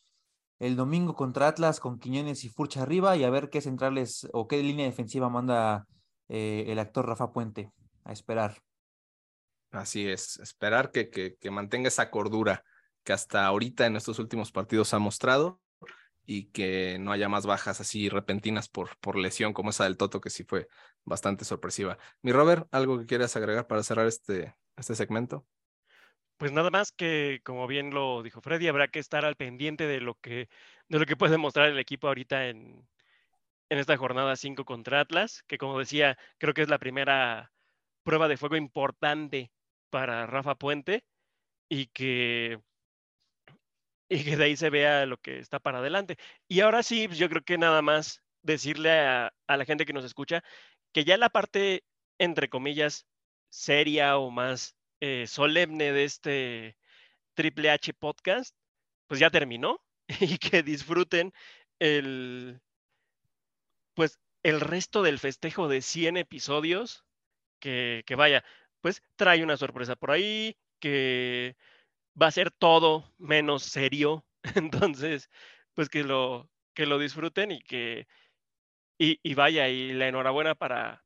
[0.59, 4.49] el domingo contra Atlas con Quiñones y Furcha arriba y a ver qué centrales o
[4.49, 5.87] qué línea defensiva manda
[6.29, 7.73] eh, el actor Rafa Puente.
[8.05, 8.63] A esperar.
[9.71, 12.65] Así es, esperar que, que, que mantenga esa cordura
[13.05, 15.61] que hasta ahorita en estos últimos partidos ha mostrado
[16.25, 20.21] y que no haya más bajas así repentinas por, por lesión como esa del Toto,
[20.21, 20.69] que sí fue
[21.05, 21.97] bastante sorpresiva.
[22.21, 25.47] Mi Robert, ¿algo que quieras agregar para cerrar este, este segmento?
[26.37, 30.03] Pues nada más que, como bien lo dijo Freddy, habrá que estar al pendiente de
[30.03, 30.51] lo que,
[30.89, 32.87] de lo que puede mostrar el equipo ahorita en,
[33.71, 37.53] en esta jornada 5 contra Atlas, que como decía, creo que es la primera
[38.03, 39.53] prueba de fuego importante
[39.91, 41.05] para Rafa Puente
[41.69, 42.61] y que,
[44.09, 46.17] y que de ahí se vea lo que está para adelante.
[46.49, 50.05] Y ahora sí, pues yo creo que nada más decirle a, la gente que nos
[50.05, 50.43] escucha
[50.93, 51.85] que ya la parte,
[52.19, 53.07] entre comillas,
[53.51, 56.77] seria o más eh, solemne de este
[57.35, 58.57] Triple H podcast,
[59.07, 59.83] pues ya terminó
[60.21, 61.33] y que disfruten
[61.79, 62.61] el,
[63.99, 67.05] pues el resto del festejo de 100 episodios
[67.59, 68.45] que, vaya,
[68.81, 71.57] pues trae una sorpresa por ahí, que
[72.15, 74.25] va a ser todo menos serio.
[74.55, 75.29] Entonces,
[75.75, 78.07] pues que lo, que lo disfruten y que,
[78.99, 81.05] y, vaya, y la enhorabuena para,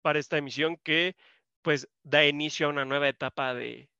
[0.00, 1.16] para esta emisión que
[1.60, 3.90] pues da inicio a una nueva etapa de,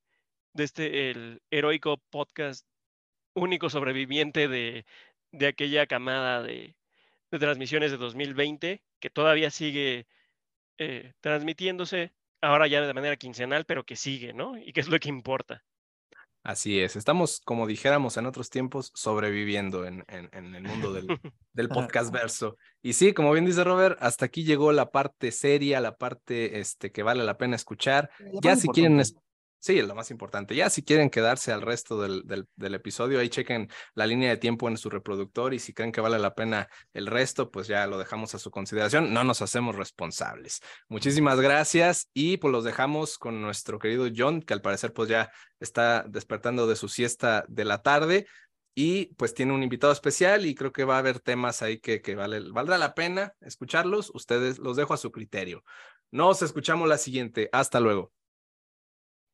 [0.55, 2.67] de este, el heroico podcast
[3.35, 4.87] único sobreviviente de,
[5.33, 6.77] de aquella camada de,
[7.33, 10.07] de, transmisiones de 2020 que todavía sigue
[10.79, 14.57] eh, transmitiéndose, ahora ya de manera quincenal, pero que sigue, ¿no?
[14.57, 15.65] Y que es lo que importa.
[16.45, 21.07] Así es, estamos, como dijéramos en otros tiempos, sobreviviendo en, en, en el mundo del,
[21.53, 22.57] del, podcast verso.
[22.83, 26.91] Y sí, como bien dice Robert, hasta aquí llegó la parte seria, la parte este,
[26.91, 28.11] que vale la pena escuchar.
[28.43, 29.01] Ya si quieren,
[29.63, 30.57] Sí, es lo más importante.
[30.57, 32.25] Ya si quieren quedarse al resto del,
[32.57, 36.01] del, episodio, ahí chequen la línea de tiempo en su reproductor y si creen que
[36.01, 39.15] vale la pena el resto, pues ya lo dejamos a su consideración.
[39.15, 40.63] No nos hacemos responsables.
[40.89, 45.31] Muchísimas gracias y pues los dejamos con nuestro querido John, que al parecer pues ya
[45.61, 48.27] está despertando de su siesta de la tarde
[48.75, 52.03] y pues tiene un invitado especial y creo que va a haber temas ahí que,
[52.03, 54.11] que vale, valdrá la pena escucharlos.
[54.13, 55.63] Ustedes los dejo a su criterio.
[56.11, 57.49] Nos escuchamos la siguiente.
[57.53, 58.13] Hasta luego.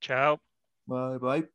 [0.00, 0.40] Chao.
[0.86, 1.50] Bye, bye.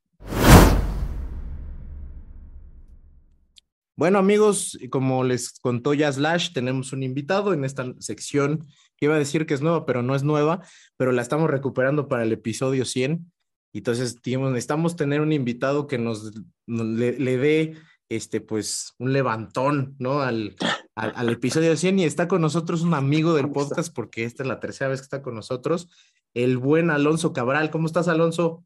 [3.95, 8.65] Bueno, amigos, como les contó ya Slash, tenemos un invitado en esta sección
[8.97, 10.61] que iba a decir que es nueva, pero no es nueva,
[10.97, 13.31] pero la estamos recuperando para el episodio 100.
[13.73, 16.31] Entonces, necesitamos tener un invitado que nos
[16.65, 17.77] le, dé
[18.09, 20.21] este, pues, un levantón, ¿no?
[20.21, 20.55] Al,
[20.95, 24.49] al, al, episodio 100 y está con nosotros un amigo del podcast porque esta es
[24.49, 25.89] la tercera vez que está con nosotros
[26.33, 27.71] el buen Alonso Cabral.
[27.71, 28.63] ¿Cómo estás, Alonso?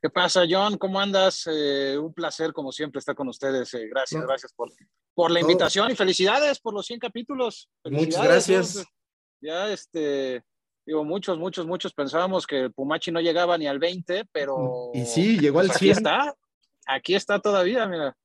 [0.00, 0.78] ¿Qué pasa, John?
[0.78, 1.48] ¿Cómo andas?
[1.50, 3.74] Eh, un placer, como siempre, estar con ustedes.
[3.74, 4.70] Eh, gracias, gracias por,
[5.14, 7.68] por la invitación y felicidades por los 100 capítulos.
[7.84, 8.84] Muchas gracias.
[9.40, 10.44] Ya, este,
[10.86, 14.90] digo, muchos, muchos, muchos pensábamos que Pumachi no llegaba ni al 20, pero...
[14.94, 15.76] Y sí, llegó al 100.
[15.76, 16.34] Aquí está,
[16.86, 18.16] aquí está todavía, mira.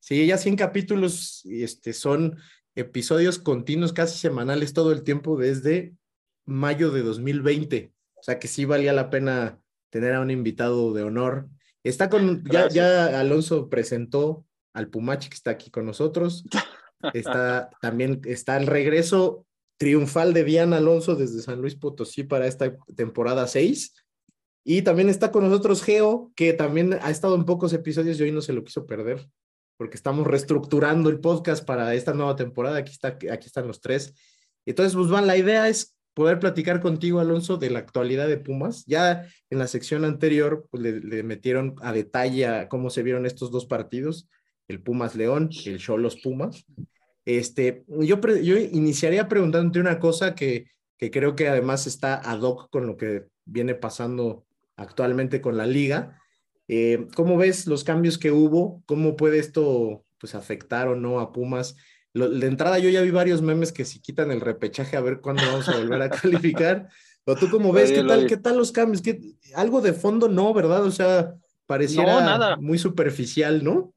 [0.00, 2.38] Sí, ya 100 capítulos y este, son
[2.74, 5.94] episodios continuos, casi semanales todo el tiempo desde
[6.44, 7.92] mayo de 2020.
[8.22, 9.58] O sea que sí valía la pena
[9.90, 11.48] tener a un invitado de honor.
[11.82, 16.44] Está con, ya, ya Alonso presentó al Pumachi que está aquí con nosotros.
[17.14, 19.44] Está también, está el regreso
[19.76, 23.92] triunfal de Diana Alonso desde San Luis Potosí para esta temporada 6.
[24.62, 28.30] Y también está con nosotros Geo, que también ha estado en pocos episodios y hoy
[28.30, 29.28] no se lo quiso perder,
[29.76, 32.76] porque estamos reestructurando el podcast para esta nueva temporada.
[32.76, 34.14] Aquí, está, aquí están los tres.
[34.64, 38.84] Entonces, pues, van, la idea es poder platicar contigo, Alonso, de la actualidad de Pumas.
[38.86, 43.50] Ya en la sección anterior pues, le, metieron a detalle a cómo se vieron estos
[43.50, 44.28] dos partidos,
[44.68, 46.64] el Pumas León, el Cholos Pumas.
[47.24, 50.66] Este, yo, yo iniciaría preguntándote una cosa que,
[50.98, 54.44] que creo que además está ad hoc con lo que viene pasando
[54.76, 56.18] actualmente con la liga.
[56.68, 58.82] Eh, ¿Cómo ves los cambios que hubo?
[58.86, 61.76] ¿Cómo puede esto pues, afectar o no a Pumas?
[62.14, 65.42] De entrada yo ya vi varios memes que si quitan el repechaje a ver cuándo
[65.46, 66.88] vamos a volver a calificar.
[67.24, 69.00] Pero tú cómo ves, ¿qué tal, ¿qué tal los cambios?
[69.00, 69.20] ¿Qué,
[69.54, 70.84] algo de fondo no, ¿verdad?
[70.84, 71.34] O sea,
[71.66, 73.92] parecía muy superficial, ¿no?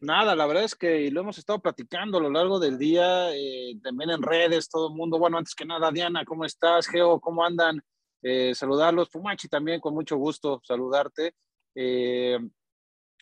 [0.00, 3.78] Nada, la verdad es que lo hemos estado platicando a lo largo del día, eh,
[3.82, 5.18] también en redes, todo el mundo.
[5.18, 6.86] Bueno, antes que nada, Diana, ¿cómo estás?
[6.88, 7.80] Geo, ¿cómo andan?
[8.20, 9.08] Eh, saludarlos.
[9.08, 11.34] Fumachi también, con mucho gusto saludarte.
[11.74, 12.38] Eh,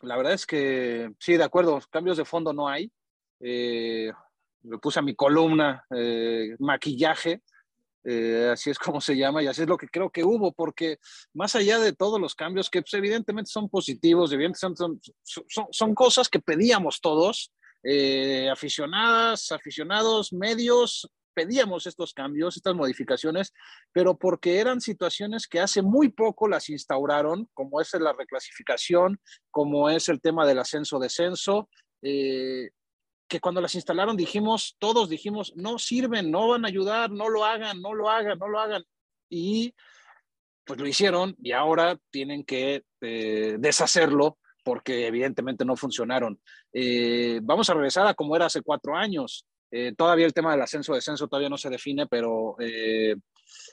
[0.01, 2.91] la verdad es que sí, de acuerdo, cambios de fondo no hay.
[3.41, 4.13] Eh,
[4.65, 7.43] le puse a mi columna eh, maquillaje,
[8.05, 10.99] eh, así es como se llama, y así es lo que creo que hubo, porque
[11.35, 15.95] más allá de todos los cambios, que pues, evidentemente son positivos, evidentemente son, son, son
[15.95, 17.53] cosas que pedíamos todos,
[17.85, 23.53] eh, aficionadas, aficionados, medios, pedíamos estos cambios, estas modificaciones,
[23.93, 29.89] pero porque eran situaciones que hace muy poco las instauraron, como es la reclasificación, como
[29.91, 31.69] es el tema del ascenso-descenso,
[32.03, 32.71] eh,
[33.33, 37.47] que cuando las instalaron dijimos, todos dijimos, no sirven, no van a ayudar, no lo
[37.47, 38.85] hagan, no lo hagan, no lo hagan.
[39.31, 39.75] Y
[40.67, 46.39] pues lo hicieron y ahora tienen que eh, deshacerlo porque evidentemente no funcionaron.
[46.75, 49.47] Eh, vamos a regresar a como era hace cuatro años.
[49.71, 52.57] Eh, todavía el tema del ascenso-descenso todavía no se define, pero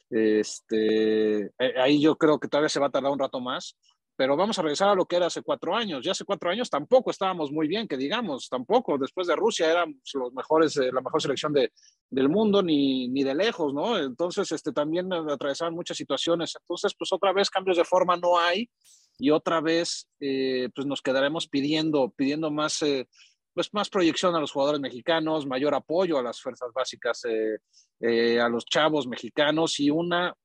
[0.09, 3.75] este, ahí yo creo que todavía se va a tardar un rato más
[4.19, 6.03] pero vamos a regresar a lo que era hace cuatro años.
[6.03, 8.97] Ya hace cuatro años tampoco estábamos muy bien, que digamos, tampoco.
[8.97, 11.71] Después de Rusia éramos los mejores, eh, la mejor selección de,
[12.09, 13.97] del mundo, ni, ni de lejos, ¿no?
[13.97, 16.53] Entonces, este, también atravesaban muchas situaciones.
[16.59, 18.69] Entonces, pues otra vez cambios de forma no hay
[19.17, 23.07] y otra vez, eh, pues nos quedaremos pidiendo, pidiendo más, eh,
[23.53, 28.65] pues más proyección a los jugadores mexicanos, mayor apoyo a las fuerzas básicas, a los
[28.65, 30.35] chavos mexicanos y una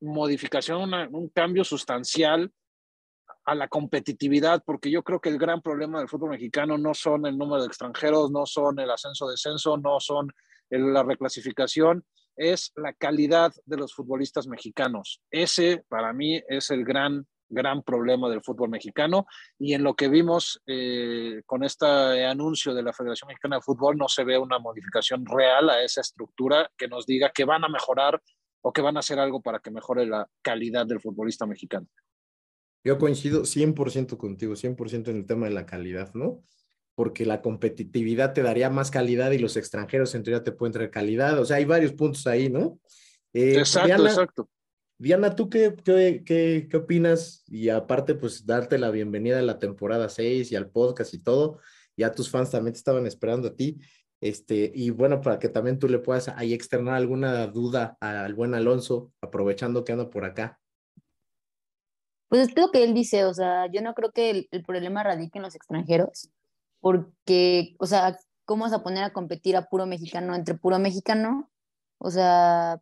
[0.00, 2.52] modificación, un cambio sustancial
[3.44, 7.26] a la competitividad, porque yo creo que el gran problema del fútbol mexicano no son
[7.26, 10.30] el número de extranjeros, no son el ascenso-descenso, no son
[10.70, 12.04] la reclasificación,
[12.36, 15.20] es la calidad de los futbolistas mexicanos.
[15.30, 19.26] Ese, para mí, es el gran, gran problema del fútbol mexicano.
[19.58, 23.96] Y en lo que vimos eh, con este anuncio de la Federación Mexicana de Fútbol,
[23.96, 27.68] no se ve una modificación real a esa estructura que nos diga que van a
[27.68, 28.22] mejorar
[28.62, 31.88] o que van a hacer algo para que mejore la calidad del futbolista mexicano.
[32.82, 36.42] Yo coincido 100% contigo, 100% en el tema de la calidad, ¿no?
[36.94, 40.90] Porque la competitividad te daría más calidad y los extranjeros en teoría te pueden traer
[40.90, 41.38] calidad.
[41.38, 42.78] O sea, hay varios puntos ahí, ¿no?
[43.32, 44.50] Eh, exacto, exacto.
[44.98, 47.44] Diana, ¿tú qué, qué, qué, qué opinas?
[47.46, 51.58] Y aparte, pues darte la bienvenida a la temporada 6 y al podcast y todo.
[51.96, 53.78] Ya tus fans también te estaban esperando a ti.
[54.20, 58.54] Este, y bueno, para que también tú le puedas ahí externar alguna duda al buen
[58.54, 60.60] Alonso, aprovechando que anda por acá.
[62.30, 65.02] Pues es lo que él dice, o sea, yo no creo que el, el problema
[65.02, 66.30] radique en los extranjeros,
[66.78, 71.50] porque, o sea, ¿cómo vas a poner a competir a puro mexicano entre puro mexicano?
[71.98, 72.80] O sea,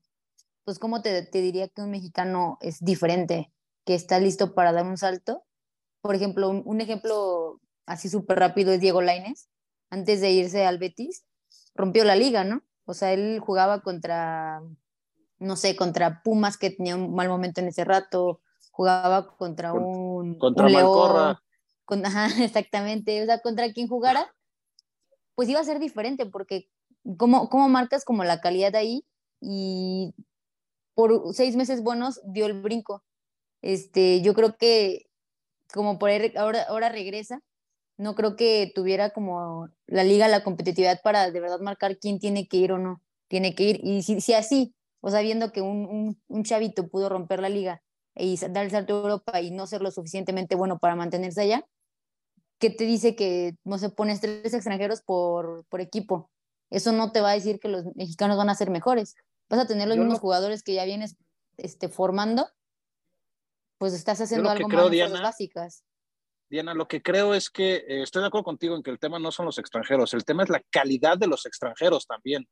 [0.64, 3.50] pues ¿cómo te, te diría que un mexicano es diferente,
[3.86, 5.46] que está listo para dar un salto?
[6.02, 9.48] Por ejemplo, un, un ejemplo así súper rápido es Diego Laines.
[9.88, 11.24] Antes de irse al Betis,
[11.74, 12.62] rompió la liga, ¿no?
[12.84, 14.60] O sea, él jugaba contra,
[15.38, 18.42] no sé, contra Pumas que tenía un mal momento en ese rato,
[18.78, 20.38] jugaba contra un...
[20.38, 21.42] Contra un Malcorra.
[21.84, 24.32] Con, ajá, exactamente, o sea, contra quien jugara,
[25.34, 26.68] pues iba a ser diferente, porque
[27.16, 29.04] ¿cómo, cómo marcas como la calidad ahí?
[29.40, 30.14] Y
[30.94, 33.02] por seis meses buenos dio el brinco.
[33.62, 35.06] Este, yo creo que
[35.74, 37.40] como por ahí ahora, ahora regresa,
[37.96, 42.46] no creo que tuviera como la liga la competitividad para de verdad marcar quién tiene
[42.46, 43.80] que ir o no tiene que ir.
[43.82, 47.48] Y si, si así, o sea, viendo que un, un, un, chavito pudo romper la
[47.48, 47.82] liga
[48.18, 51.66] y dar el salto a Europa y no ser lo suficientemente bueno para mantenerse allá,
[52.58, 56.30] ¿qué te dice que no se pones tres extranjeros por, por equipo?
[56.70, 59.14] Eso no te va a decir que los mexicanos van a ser mejores.
[59.48, 61.16] Vas a tener los Yo mismos lo- jugadores que ya vienes
[61.56, 62.48] este, formando,
[63.78, 65.84] pues estás haciendo que algo creo, más cosas Diana, básicas.
[66.50, 69.18] Diana, lo que creo es que eh, estoy de acuerdo contigo en que el tema
[69.18, 72.48] no son los extranjeros, el tema es la calidad de los extranjeros también,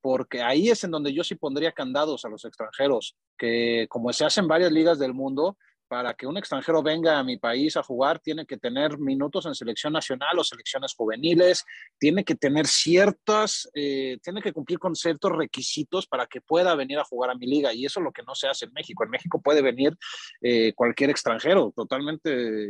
[0.00, 4.24] porque ahí es en donde yo sí pondría candados a los extranjeros, que como se
[4.24, 5.56] hace en varias ligas del mundo,
[5.88, 9.54] para que un extranjero venga a mi país a jugar, tiene que tener minutos en
[9.54, 11.64] selección nacional o selecciones juveniles,
[11.98, 16.98] tiene que tener ciertas, eh, tiene que cumplir con ciertos requisitos para que pueda venir
[16.98, 17.72] a jugar a mi liga.
[17.72, 19.02] Y eso es lo que no se hace en México.
[19.02, 19.96] En México puede venir
[20.42, 22.68] eh, cualquier extranjero, totalmente.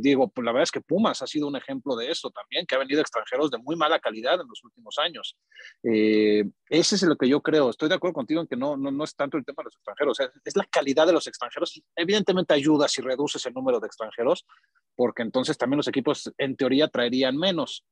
[0.00, 2.76] Digo, pues la verdad es que Pumas ha sido un ejemplo de eso también, que
[2.76, 5.36] ha venido extranjeros de muy mala calidad en los últimos años.
[5.82, 7.70] Eh, ese es lo que yo creo.
[7.70, 9.74] Estoy de acuerdo contigo en que no, no, no es tanto el tema de los
[9.74, 11.82] extranjeros, es, es la calidad de los extranjeros.
[11.96, 14.46] Evidentemente ayuda si reduces el número de extranjeros,
[14.94, 17.84] porque entonces también los equipos en teoría traerían menos.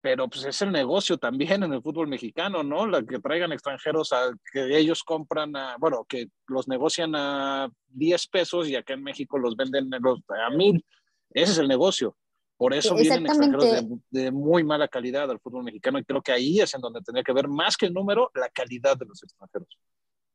[0.00, 2.86] Pero pues es el negocio también en el fútbol mexicano, ¿no?
[2.86, 8.26] La que traigan extranjeros a que ellos compran, a, bueno, que los negocian a 10
[8.28, 10.84] pesos y acá en México los venden a mil.
[11.30, 12.16] Ese es el negocio.
[12.56, 16.32] Por eso vienen extranjeros de, de muy mala calidad al fútbol mexicano y creo que
[16.32, 19.22] ahí es en donde tendría que ver más que el número, la calidad de los
[19.22, 19.78] extranjeros.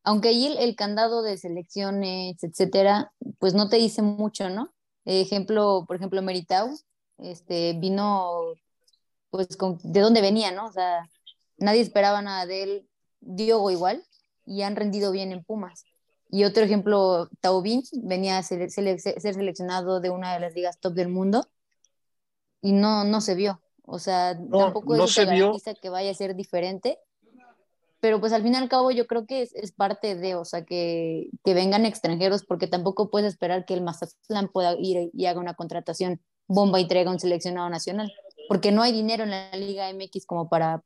[0.04, 3.12] aunque ahí el, el candado de selecciones, etcétera,
[3.44, 4.74] pues no te dice mucho, ¿no?
[5.04, 6.80] Ejemplo, por ejemplo, Meritau,
[7.18, 8.54] este, vino,
[9.32, 10.68] pues, con, ¿de dónde venía, no?
[10.68, 11.10] O sea,
[11.58, 12.90] nadie esperaba nada de él,
[13.20, 14.02] Diogo igual,
[14.46, 15.84] y han rendido bien en Pumas.
[16.30, 21.10] Y otro ejemplo, Taubín venía a ser seleccionado de una de las ligas top del
[21.10, 21.46] mundo
[22.62, 23.62] y no, no se vio.
[23.86, 25.54] O sea, No, tampoco no eso se te vio.
[25.82, 26.98] que vaya a ser diferente,
[28.04, 30.44] pero pues al fin y al cabo yo creo que es, es parte de, o
[30.44, 35.26] sea, que, que vengan extranjeros, porque tampoco puedes esperar que el Mazatlán pueda ir y
[35.26, 38.12] haga una contratación bomba y traiga un seleccionado nacional,
[38.50, 40.84] porque no hay dinero en la Liga MX como para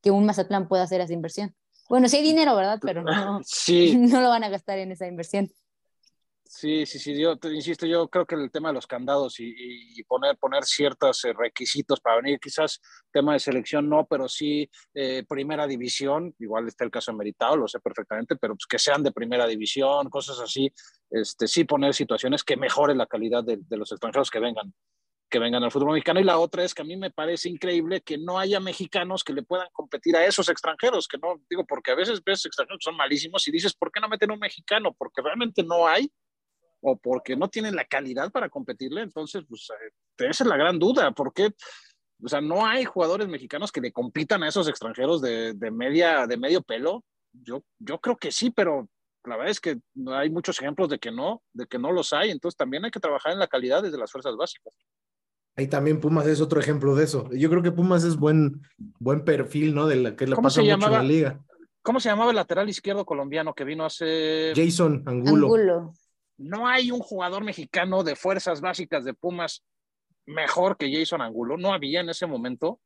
[0.00, 1.54] que un Mazatlán pueda hacer esa inversión.
[1.90, 2.78] Bueno, sí hay dinero, ¿verdad?
[2.80, 5.50] Pero no, Sí, no lo van a gastar en esa inversión.
[6.56, 10.36] Sí, sí, sí, yo insisto, yo creo que el tema de los candados y, poner,
[10.38, 12.80] poner ciertos eh, requisitos para venir, quizás
[13.12, 17.56] tema de selección no, pero sí eh, primera división, igual está el caso de Meritao,
[17.56, 20.72] lo sé perfectamente, pero pues que sean de primera división, cosas así,
[21.10, 24.72] este, sí poner situaciones que mejoren la calidad de, de los extranjeros que vengan
[25.30, 28.00] que vengan al fútbol mexicano y la otra es que a mí me parece increíble
[28.02, 31.90] que no haya mexicanos que le puedan competir a esos extranjeros, que no, digo, porque
[31.90, 34.94] a veces ves extranjeros que son malísimos y dices, ¿por qué no meten un mexicano?
[34.96, 36.08] Porque realmente no hay
[36.86, 40.78] o porque no tienen la calidad para competirle, entonces, pues, eh, esa es la gran
[40.78, 41.50] duda, porque,
[42.22, 46.26] o sea, no hay jugadores mexicanos que le compitan a esos extranjeros de, de media,
[46.26, 47.02] de medio pelo.
[47.32, 48.86] Yo, yo creo que sí, pero
[49.24, 49.78] la verdad es que
[50.08, 53.00] hay muchos ejemplos de que no, de que no los hay, entonces también hay que
[53.00, 54.74] trabajar en la calidad desde las fuerzas básicas.
[55.56, 57.30] Ahí también Pumas es otro ejemplo de eso.
[57.32, 58.60] Yo creo que Pumas es buen,
[58.98, 59.86] buen perfil, ¿no?
[59.86, 60.96] De la que le ¿Cómo pasa se mucho llamaba?
[61.00, 61.40] en la liga.
[61.80, 64.52] ¿Cómo se llamaba el lateral izquierdo colombiano que vino hace...
[64.54, 65.46] Jason Angulo.
[65.46, 65.92] Angulo.
[66.36, 69.62] No hay un jugador mexicano de fuerzas básicas de Pumas
[70.26, 72.80] mejor que Jason Angulo, no había en ese momento.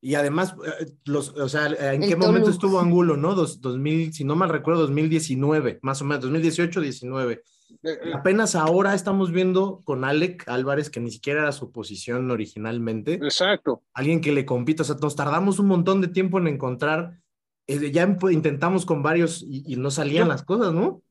[0.00, 3.34] Y además, eh, los, o sea, ¿en El qué momento estuvo Angulo, no?
[3.34, 7.34] Dos, 2000, si no mal recuerdo, 2019, más o menos, 2018, 19.
[7.34, 7.42] Eh,
[7.82, 13.14] eh, Apenas ahora estamos viendo con Alec Álvarez, que ni siquiera era su posición originalmente,
[13.14, 13.82] Exacto.
[13.92, 14.82] alguien que le compita.
[14.82, 17.18] O sea, nos tardamos un montón de tiempo en encontrar.
[17.66, 21.02] eh, ya intentamos con varios y, y no salían Yo- las cosas, ¿no?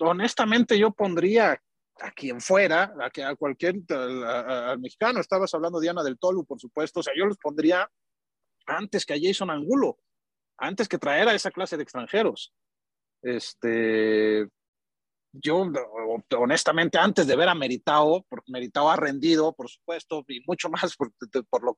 [0.00, 1.60] Honestamente yo pondría
[2.00, 7.00] a quien fuera, a, a cualquier, al mexicano, estabas hablando Diana del Tolu, por supuesto,
[7.00, 7.88] o sea, yo los pondría
[8.66, 9.98] antes que a Jason Angulo,
[10.58, 12.52] antes que traer a esa clase de extranjeros.
[13.22, 14.48] Este,
[15.32, 15.66] yo
[16.38, 20.96] honestamente antes de ver a Meritao, porque Meritao ha rendido, por supuesto, y mucho más
[20.96, 21.12] por,
[21.48, 21.74] por, lo,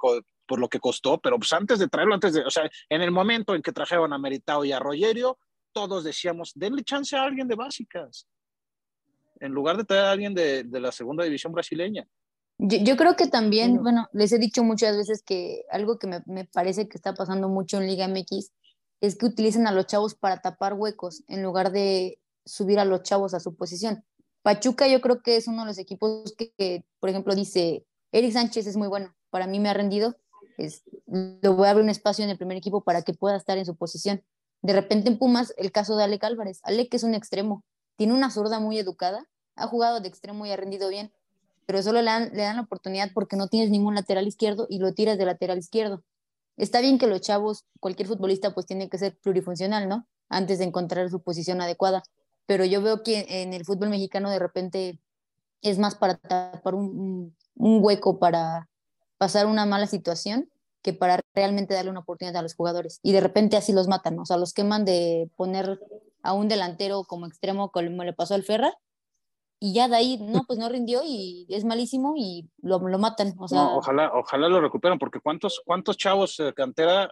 [0.47, 3.11] por lo que costó, pero pues antes de traerlo, antes de, o sea, en el
[3.11, 5.39] momento en que trajeron a Meritao y a Rogerio,
[5.77, 8.27] todos decíamos, denle chance a alguien de básicas,
[9.39, 12.09] en lugar de traer a alguien de, de la segunda división brasileña.
[12.57, 16.23] Yo, yo, creo que también, bueno, les he dicho muchas veces que algo que me,
[16.25, 18.53] me parece que está pasando mucho en Liga MX
[19.03, 23.03] es que utilizan a los chavos para tapar huecos en lugar de subir a los
[23.03, 24.03] chavos a su posición.
[24.41, 28.67] Pachuca yo creo que es uno de los equipos que, por ejemplo, dice, Eric Sánchez
[28.67, 30.17] es muy bueno, para mí me ha rendido,
[30.57, 33.59] es, lo voy a abrir un espacio en el primer equipo para que pueda estar
[33.59, 34.25] en su posición.
[34.67, 36.61] De repente en Pumas, el caso de Alec Álvarez.
[36.65, 37.63] Alec es un extremo,
[37.97, 41.13] tiene una zurda muy educada, ha jugado de extremo y ha rendido bien,
[41.67, 44.79] pero solo le dan, le dan la oportunidad porque no tienes ningún lateral izquierdo y
[44.79, 46.03] lo tiras de lateral izquierdo.
[46.57, 50.07] Está bien que los chavos, cualquier futbolista, pues tiene que ser plurifuncional, ¿no?
[50.29, 52.03] Antes de encontrar su posición adecuada
[52.47, 55.01] pero yo veo que en el fútbol mexicano de repente
[55.63, 58.69] es más para tapar un, un hueco, para
[59.19, 60.49] pasar una mala situación,
[60.87, 63.01] que para realmente darle una oportunidad a los jugadores.
[63.03, 65.81] Y de repente así los matan, o sea, los queman de poner
[66.23, 68.73] a un delantero como extremo, como le pasó al Ferra,
[69.59, 73.35] y ya de ahí, no, pues no rindió y es malísimo y lo, lo matan.
[73.39, 77.11] O sea, ojalá, ojalá lo recuperen, porque ¿cuántos, cuántos chavos de cantera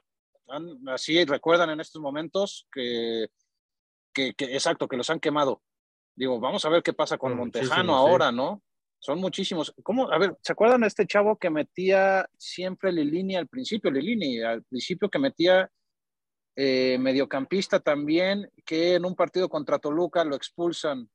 [0.48, 3.28] han, así recuerdan en estos momentos que
[4.14, 5.60] que, exacto, que los han quemado.
[6.14, 8.62] Digo, vamos a ver qué pasa con Montejano ahora, ¿no?
[9.04, 9.74] Son muchísimos.
[9.82, 10.10] ¿Cómo?
[10.10, 13.90] A ver, ¿se acuerdan de este chavo que metía siempre Lilini al principio?
[13.90, 15.70] Lilini, al principio que metía
[16.56, 21.06] eh, mediocampista también, que en un partido contra Toluca lo expulsan.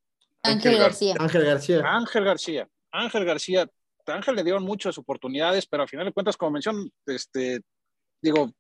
[0.44, 1.16] Ángel García.
[1.18, 1.82] Ángel García.
[1.84, 2.70] Ángel García.
[2.92, 3.68] Ángel García.
[4.06, 7.62] Ángel le dieron muchas oportunidades, pero al final de cuentas, como mencionó, este,
[8.22, 8.54] digo,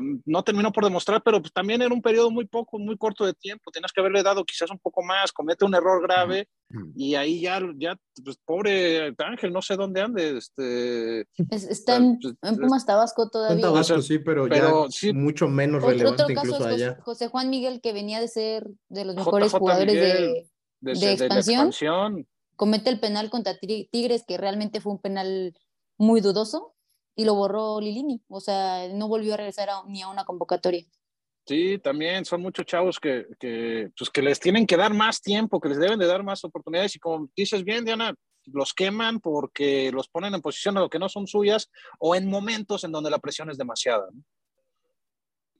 [0.00, 3.34] no terminó por demostrar, pero pues, también era un periodo muy poco, muy corto de
[3.34, 3.70] tiempo.
[3.70, 6.48] Tenías que haberle dado quizás un poco más, comete un error grave
[6.94, 10.38] y ahí ya, ya pues, pobre Ángel, no sé dónde ande.
[10.38, 13.56] Este, está en, pues, Pumas Tabasco todavía.
[13.56, 14.70] En Tabasco, sí, pero, ya
[15.12, 16.98] mucho menos relevante incluso allá.
[17.02, 20.48] José Juan Miguel, que venía de ser de los mejores jugadores de,
[20.80, 22.26] de, expansión,
[22.56, 25.54] comete el penal contra Tigres, que realmente fue un penal
[25.98, 26.71] muy dudoso
[27.14, 30.84] y lo borró Lilini, o sea, no volvió a regresar ni a una convocatoria.
[31.46, 35.60] Sí, también son muchos chavos que, que, pues que les tienen que dar más tiempo,
[35.60, 38.14] que les deben de dar más oportunidades y como dices bien, Diana,
[38.46, 42.28] los queman porque los ponen en posición a lo que no son suyas o en
[42.28, 44.08] momentos en donde la presión es demasiada.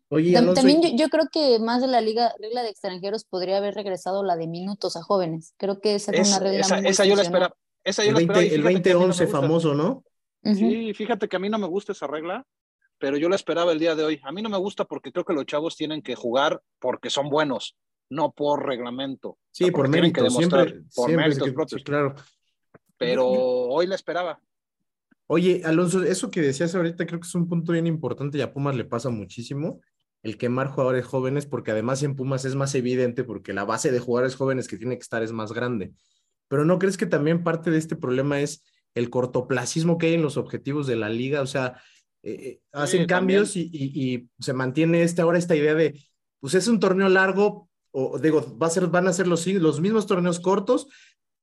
[0.08, 4.22] Oye, También yo, creo que más de la liga, regla de extranjeros podría haber regresado
[4.22, 5.54] la de minutos a jóvenes.
[5.56, 7.56] Creo que esa es, una regla esa, muy esa yo la esperaba.
[7.82, 10.04] Esa yo el, 20, el 2011 famoso, ¿no?
[10.42, 12.44] Sí, fíjate que a mí no me gusta esa regla,
[12.98, 14.20] pero yo la esperaba el día de hoy.
[14.24, 17.28] A mí no me gusta porque creo que los chavos tienen que jugar porque son
[17.28, 17.76] buenos,
[18.10, 19.38] no por reglamento.
[19.50, 21.82] Sí, por mérito, siempre, por méritos propios.
[21.84, 22.14] claro.
[22.96, 24.40] Pero hoy la esperaba.
[25.26, 28.52] Oye, Alonso, eso que decías ahorita creo que es un punto bien importante y a
[28.52, 29.80] Pumas le pasa muchísimo
[30.22, 33.98] el quemar jugadores jóvenes, porque además en Pumas es más evidente porque la base de
[33.98, 35.92] jugadores jóvenes que tiene que estar es más grande.
[36.48, 38.62] Pero ¿no crees que también parte de este problema es
[38.94, 41.80] el cortoplacismo que hay en los objetivos de la liga, o sea,
[42.22, 46.00] eh, eh, hacen cambios y, se mantiene esta, ahora esta idea de,
[46.40, 49.80] pues es un torneo largo, o digo, va a ser, van a ser los, los
[49.80, 50.88] mismos torneos cortos,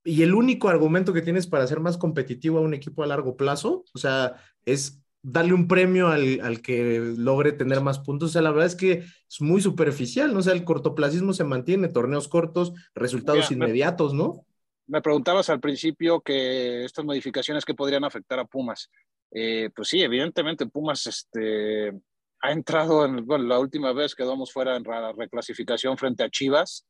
[0.03, 3.35] y el único argumento que tienes para ser más competitivo a un equipo a largo
[3.35, 4.35] plazo, o sea,
[4.65, 8.29] es darle un premio al, al, que logre tener más puntos.
[8.29, 10.39] O sea, la verdad es que es muy superficial, ¿no?
[10.39, 14.45] O sea, el cortoplacismo se mantiene, torneos cortos, resultados inmediatos, ¿no?
[14.89, 18.89] Me preguntabas al principio que estas modificaciones que podrían afectar a Pumas.
[19.31, 21.93] Eh, pues sí, evidentemente Pumas este,
[22.41, 26.87] ha entrado en, bueno, la última vez quedamos fuera en la reclasificación frente a Chivas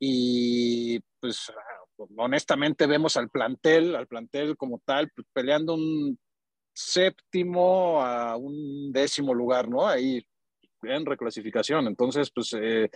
[0.00, 1.52] y pues
[2.16, 6.18] honestamente vemos al plantel, al plantel como tal, pues, peleando un
[6.74, 9.86] séptimo a un décimo lugar, ¿no?
[9.86, 10.26] Ahí
[10.82, 11.86] en reclasificación.
[11.86, 12.90] Entonces, pues eh,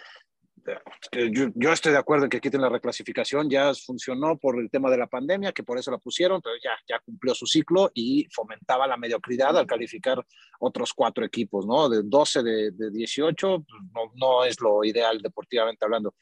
[1.55, 4.99] yo, estoy de acuerdo en que quiten la reclasificación, ya funcionó por el tema de
[4.99, 8.87] la pandemia, que por eso la pusieron, pero ya, ya cumplió su ciclo y fomentaba
[8.87, 10.25] la mediocridad al calificar
[10.61, 11.89] otros cuatro equipos, ¿no?
[11.89, 16.15] De 12 de, de 18, pues, no, no es lo ideal deportivamente hablando.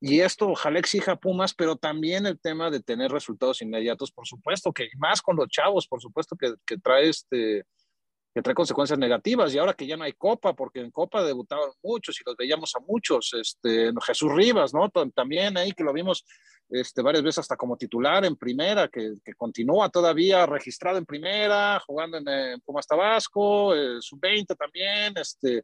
[0.00, 4.72] Y esto ojalá exija Pumas, pero también el tema de tener resultados inmediatos, por supuesto,
[4.72, 7.64] que más con los chavos, por supuesto que, que trae este,
[8.34, 11.70] que trae consecuencias negativas y ahora que ya no hay Copa, porque en Copa debutaban
[11.84, 14.90] muchos y los veíamos a muchos, este, Jesús Rivas, ¿no?
[15.14, 16.24] También ahí que lo vimos
[16.68, 21.78] este, varias veces hasta como titular en primera, que, que continúa todavía registrado en primera,
[21.86, 25.62] jugando en, Pumas Tabasco, eh, sub-20 también, este,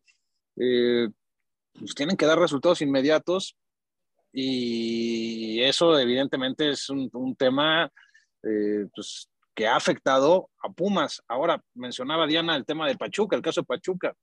[0.57, 1.09] eh,
[1.77, 3.57] pues tienen que dar resultados inmediatos
[4.33, 7.91] y eso evidentemente es un, un tema
[8.45, 9.29] eh, pues,
[9.61, 11.23] que ha afectado a Pumas.
[11.29, 14.15] Ahora mencionaba Diana el tema de Pachuca, el caso de Pachuca,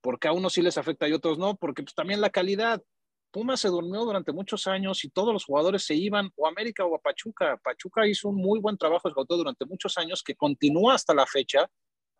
[0.00, 2.80] porque a unos sí les afecta y otros no, porque pues, también la calidad.
[3.32, 6.84] Pumas se durmió durante muchos años y todos los jugadores se iban o a América
[6.84, 7.60] o a Pachuca.
[7.64, 11.68] Pachuca hizo un muy buen trabajo durante muchos años que continúa hasta la fecha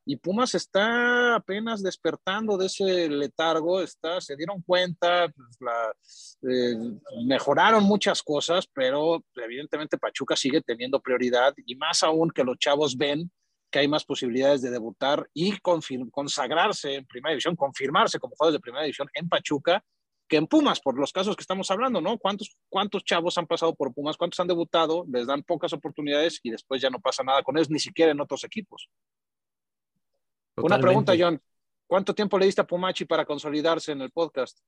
[0.09, 5.27] y Pumas está apenas despertando de ese letargo, está, se dieron cuenta,
[5.59, 6.77] pues, eh,
[7.27, 12.97] mejoraron muchas cosas, pero evidentemente Pachuca sigue teniendo prioridad y más aún que los chavos
[12.97, 13.33] ven
[13.69, 18.63] que hay más posibilidades de debutar y consagrarse en primera división, confirmarse como jugadores de
[18.63, 19.85] primera división en Pachuca
[20.29, 22.19] que en Pumas, por los casos que estamos hablando, ¿no?
[22.19, 24.17] ¿Cuántos, ¿Cuántos chavos han pasado por Pumas?
[24.17, 25.05] ¿Cuántos han debutado?
[25.09, 28.21] Les dan pocas oportunidades y después ya no pasa nada con ellos, ni siquiera en
[28.21, 28.89] otros equipos.
[30.63, 31.41] Una pregunta, John.
[31.87, 34.59] ¿Cuánto tiempo le diste a Pumachi para consolidarse en el podcast?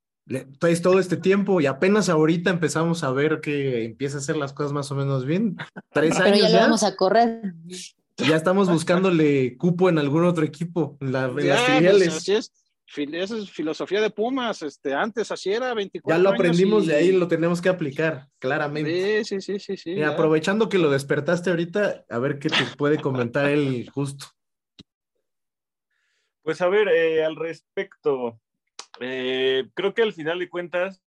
[0.61, 4.53] Pues todo este tiempo y apenas ahorita empezamos a ver que empieza a hacer las
[4.53, 5.57] cosas más o menos bien.
[5.93, 6.41] Tres Pero años.
[6.43, 7.55] ya le vamos a correr.
[8.19, 12.17] Ya estamos buscándole cupo en algún otro equipo, en, la, en las Ya, pues, filiales.
[12.17, 12.53] así es.
[12.97, 14.63] Esa es filosofía de Pumas.
[14.63, 17.69] Este, antes así era 24 Ya lo años aprendimos y- de ahí, lo tenemos que
[17.69, 19.25] aplicar, claramente.
[19.25, 19.77] Sí, sí, sí, sí.
[19.77, 20.11] sí Y ya.
[20.11, 24.27] aprovechando que lo despertaste ahorita, a ver qué te puede comentar él justo.
[26.49, 28.41] Pues a ver, eh, al respecto,
[29.01, 31.05] eh, creo que al final de cuentas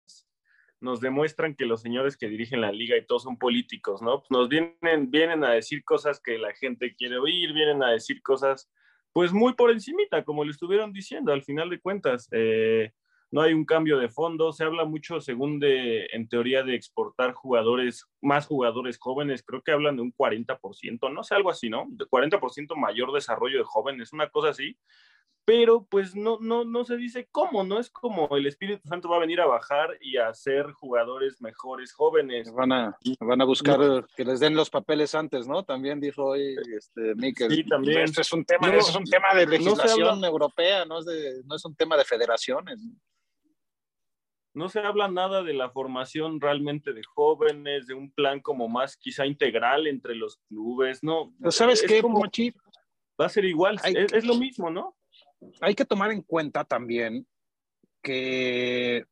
[0.79, 4.19] nos demuestran que los señores que dirigen la liga y todos son políticos, ¿no?
[4.19, 8.21] Pues nos vienen, vienen a decir cosas que la gente quiere oír, vienen a decir
[8.21, 8.69] cosas
[9.13, 12.27] pues muy por encimita, como le estuvieron diciendo, al final de cuentas.
[12.31, 12.91] eh,
[13.31, 17.33] no hay un cambio de fondo, se habla mucho, según de, en teoría, de exportar
[17.33, 21.87] jugadores, más jugadores jóvenes, creo que hablan de un 40%, no sé, algo así, ¿no?
[21.89, 24.77] De 40% mayor desarrollo de jóvenes, una cosa así,
[25.43, 29.17] pero pues no, no, no se dice cómo, no es como el Espíritu Santo va
[29.17, 32.51] a venir a bajar y a hacer jugadores mejores jóvenes.
[32.53, 35.63] Van a, van a buscar que les den los papeles antes, ¿no?
[35.63, 37.51] También dijo hoy este, Mikel.
[37.51, 38.01] Sí, también.
[38.03, 40.99] Esto es un tema, No, es un tema de no se legislación habla- europea, no
[40.99, 42.79] es, de, no es un tema de federaciones.
[44.53, 48.97] No se habla nada de la formación realmente de jóvenes, de un plan como más
[48.97, 51.33] quizá integral entre los clubes, ¿no.
[51.49, 52.21] ¿Sabes Es qué, como-?
[53.19, 54.95] Va a ser igual, Hay es, que- es lo mismo, ¿no?
[55.61, 57.27] Hay que tomar en cuenta también
[58.01, 59.05] que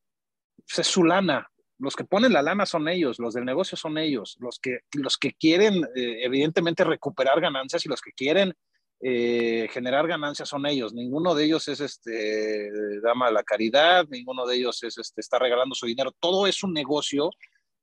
[0.57, 1.49] pues, es su lana.
[1.77, 5.17] Los que ponen la lana son ellos, los del negocio son ellos, los que, los
[5.17, 8.53] que quieren eh, evidentemente recuperar ganancias y los que quieren
[9.01, 10.93] eh, generar ganancias son ellos.
[10.93, 12.69] Ninguno de ellos es este
[13.01, 16.11] dama de la caridad, ninguno de ellos es este está regalando su dinero.
[16.19, 17.29] Todo es un negocio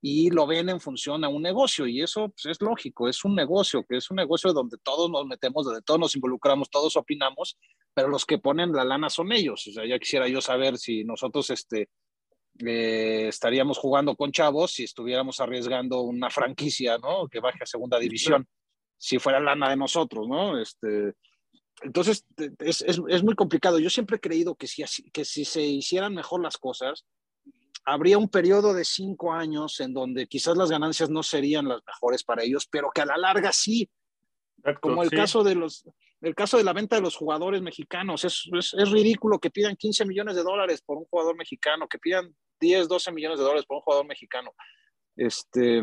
[0.08, 3.34] y lo ven en función a un negocio y eso pues, es lógico, es un
[3.34, 7.58] negocio, que es un negocio donde todos nos metemos, donde todos nos involucramos, todos opinamos,
[7.92, 9.66] pero los que ponen la lana son ellos.
[9.66, 11.88] O sea, ya quisiera yo saber si nosotros este,
[12.64, 17.26] eh, estaríamos jugando con chavos si estuviéramos arriesgando una franquicia, ¿no?
[17.26, 18.46] Que baje a segunda división,
[18.96, 20.56] si fuera lana de nosotros, ¿no?
[20.56, 21.14] Este,
[21.82, 22.24] entonces,
[22.60, 23.80] es, es, es muy complicado.
[23.80, 27.04] Yo siempre he creído que si, que si se hicieran mejor las cosas,
[27.86, 32.24] habría un periodo de cinco años en donde quizás las ganancias no serían las mejores
[32.24, 33.88] para ellos, pero que a la larga sí,
[34.80, 35.16] como el Sí.
[35.16, 35.84] caso de los
[36.22, 39.76] el caso de la venta de los jugadores mexicanos es, es, es ridículo que pidan
[39.76, 43.66] 15 millones de dólares por un jugador mexicano que pidan 10 12 millones de dólares
[43.66, 44.50] por un jugador mexicano
[45.14, 45.82] este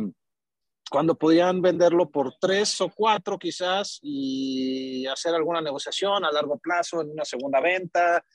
[0.90, 7.02] cuando podían venderlo por tres o cuatro quizás y hacer alguna negociación a largo plazo
[7.02, 8.26] en una segunda venta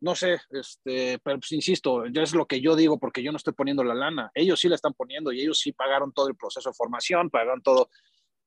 [0.00, 3.36] no sé, este, pero pues, insisto, ya es lo que yo digo porque yo no
[3.36, 4.30] estoy poniendo la lana.
[4.34, 7.62] Ellos sí la están poniendo y ellos sí pagaron todo el proceso de formación, pagaron
[7.62, 7.90] todo,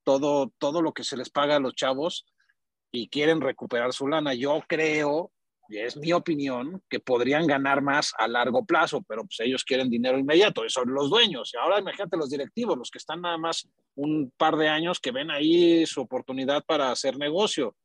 [0.04, 2.26] todo, todo lo que se les paga a los chavos
[2.92, 4.34] y quieren recuperar su lana.
[4.34, 5.32] Yo creo,
[5.68, 9.90] y es mi opinión, que podrían ganar más a largo plazo, pero pues ellos quieren
[9.90, 11.52] dinero inmediato, son los dueños.
[11.54, 15.12] Y ahora imagínate los directivos, los que están nada más un par de años que
[15.12, 17.76] ven ahí su oportunidad para hacer negocio.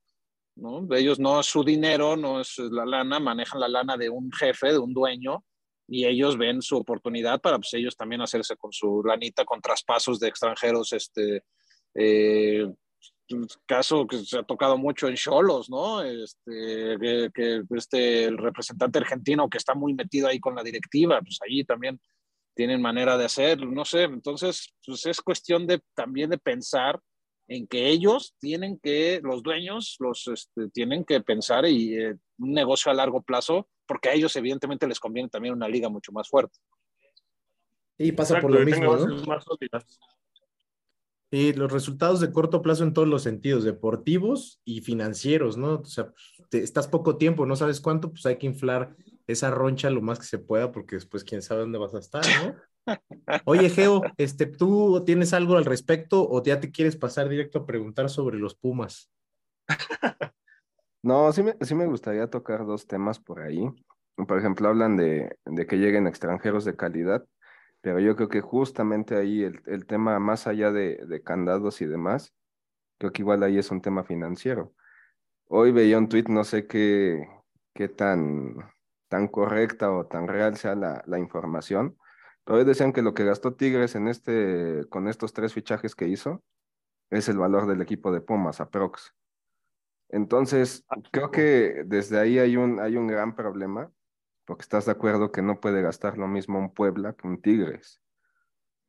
[0.57, 0.87] ¿No?
[0.95, 4.73] Ellos no es su dinero, no es la lana, manejan la lana de un jefe,
[4.73, 5.45] de un dueño,
[5.89, 10.19] y ellos ven su oportunidad para pues, ellos también hacerse con su lanita, con traspasos
[10.19, 11.45] de extranjeros, este,
[11.95, 12.67] eh,
[13.67, 16.03] caso que se ha tocado mucho en Cholos, ¿no?
[16.03, 16.97] Este,
[17.33, 21.65] que, este, el representante argentino que está muy metido ahí con la directiva, pues ahí
[21.65, 22.01] también
[22.55, 26.99] tienen manera de hacer, no sé, entonces pues es cuestión de también de pensar
[27.49, 32.53] en que ellos tienen que, los dueños, los este, tienen que pensar y eh, un
[32.53, 36.29] negocio a largo plazo, porque a ellos evidentemente les conviene también una liga mucho más
[36.29, 36.59] fuerte.
[37.99, 39.25] Y pasa por lo mismo, ¿no?
[41.31, 45.75] Y los resultados de corto plazo en todos los sentidos, deportivos y financieros, ¿no?
[45.81, 46.13] O sea,
[46.53, 48.95] estás poco tiempo, no sabes cuánto, pues hay que inflar
[49.27, 52.25] esa roncha lo más que se pueda, porque después quién sabe dónde vas a estar,
[52.45, 52.55] ¿no?
[53.45, 57.67] Oye, Geo, este, ¿tú tienes algo al respecto o ya te quieres pasar directo a
[57.67, 59.11] preguntar sobre los Pumas?
[61.03, 63.71] No, sí me, sí me gustaría tocar dos temas por ahí.
[64.27, 67.25] Por ejemplo, hablan de, de que lleguen extranjeros de calidad,
[67.81, 71.87] pero yo creo que justamente ahí el, el tema, más allá de, de, candados y
[71.87, 72.35] demás,
[72.99, 74.75] creo que igual ahí es un tema financiero.
[75.49, 77.29] Hoy veía un tuit, no sé qué,
[77.73, 78.57] qué tan,
[79.09, 81.97] tan correcta o tan real sea la, la información,
[82.47, 86.45] pero decían que lo que gastó Tigres en este, con estos tres fichajes que hizo
[87.11, 89.15] es el valor del equipo de Pumas, aprox.
[90.11, 93.91] Entonces, ah, creo que desde ahí hay un, hay un gran problema,
[94.45, 98.01] porque estás de acuerdo que no puede gastar lo mismo un Puebla que un Tigres,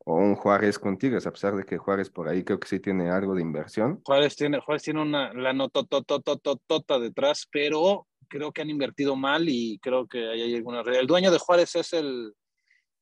[0.06, 2.80] o un Juárez con Tigres, a pesar de que Juárez por ahí creo que sí
[2.80, 4.02] tiene algo de inversión.
[4.06, 9.80] Juárez tiene, Juárez tiene una la notototototota detrás, pero creo que han invertido mal y
[9.80, 12.36] creo que hay alguna El dueño de Juárez es el,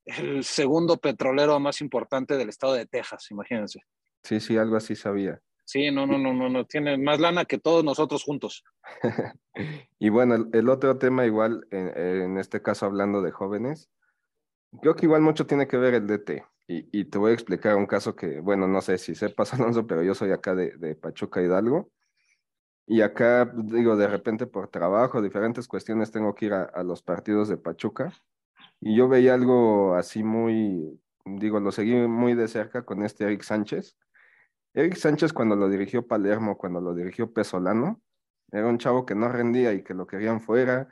[0.05, 3.81] el segundo petrolero más importante del estado de Texas, imagínense.
[4.23, 5.41] Sí, sí, algo así sabía.
[5.65, 8.63] Sí, no, no, no, no, no, tiene más lana que todos nosotros juntos.
[9.99, 13.89] y bueno, el, otro tema igual, en, este caso hablando de jóvenes,
[14.81, 16.45] creo que igual mucho tiene que ver el DT.
[16.67, 19.87] Y, y, te voy a explicar un caso que, bueno, no sé si sepas, Alonso,
[19.87, 21.91] pero yo soy acá de, de Pachuca Hidalgo.
[22.87, 27.49] Y acá, digo, de repente por trabajo, diferentes cuestiones, tengo que ir a los partidos
[27.49, 28.13] de Pachuca.
[28.81, 33.41] Y yo veía algo así muy, digo, lo seguí muy de cerca con este Eric
[33.43, 33.97] Sánchez.
[34.73, 38.01] Eric Sánchez cuando lo dirigió Palermo, cuando lo dirigió Pesolano,
[38.51, 40.87] era un chavo que no rendía y que lo querían fuera.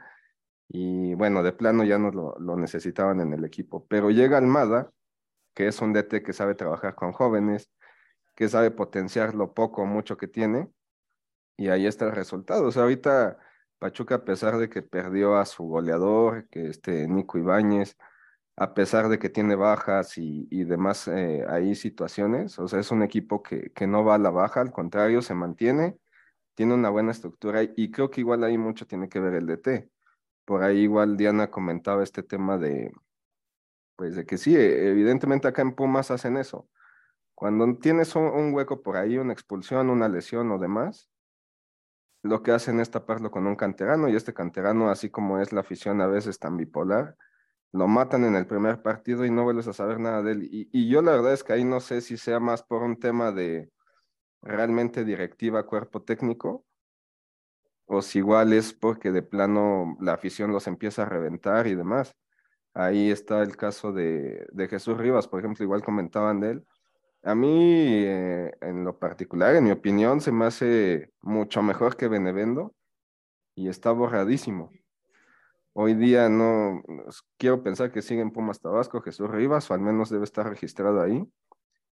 [0.69, 3.85] Y bueno, de plano ya no lo, necesitaban en el equipo.
[3.87, 4.91] Pero llega Almada,
[5.53, 7.71] que es un DT que sabe trabajar con jóvenes,
[8.35, 10.69] que sabe potenciar lo poco o mucho que tiene.
[11.57, 12.67] Y ahí está el resultado.
[12.67, 13.37] O sea, ahorita
[13.83, 17.97] Pachuca, a pesar de que perdió a su goleador, que este Nico Ibáñez,
[18.55, 23.03] a pesar de que tiene bajas y, demás eh, ahí situaciones, o sea, es un
[23.03, 25.97] equipo que, que no va a la baja, al contrario, se mantiene,
[26.55, 29.89] tiene una buena estructura y creo que igual ahí mucho tiene que ver el DT.
[30.45, 32.93] Por ahí igual Diana comentaba este tema de,
[33.97, 36.69] pues de que sí, e, evidentemente acá en Pumas hacen eso.
[37.35, 41.12] Cuando tienes un hueco por ahí, una expulsión, una lesión o demás,
[42.23, 45.61] lo que hacen es taparlo con un canterano y este canterano, así como es la
[45.61, 47.17] afición a veces tan bipolar,
[47.73, 50.49] lo matan en el primer partido y no vuelves a saber nada de él.
[50.51, 53.31] Y, yo la verdad es que ahí no sé si sea más por un tema
[53.33, 53.69] de
[54.41, 56.65] realmente directiva, cuerpo técnico,
[57.85, 62.15] o si igual es porque de plano la afición los empieza a reventar y demás.
[62.73, 66.65] Ahí está el caso de, de Jesús Rivas, por ejemplo, igual comentaban de él
[67.23, 72.07] a mí, eh, en lo particular, en mi opinión, se me hace mucho mejor que
[72.07, 72.75] Benevendo
[73.55, 74.71] y está borradísimo.
[75.73, 76.83] Hoy día no
[77.37, 81.01] quiero pensar que sigue en Pumas Tabasco Jesús Rivas, o al menos debe estar registrado
[81.01, 81.25] ahí,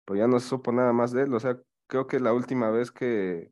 [0.05, 1.33] pues ya no se supo nada más de él.
[1.33, 3.51] O sea, creo que la última vez que,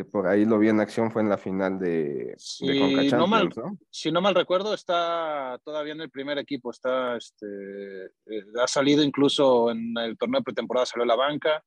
[0.00, 2.66] que por ahí lo vi en acción fue en la final de, si
[3.10, 3.50] no mal,
[3.90, 9.02] Si no mal recuerdo, está todavía en el primer equipo, está, este, eh, ha salido
[9.02, 11.62] incluso en el torneo de pretemporada, salió a la banca.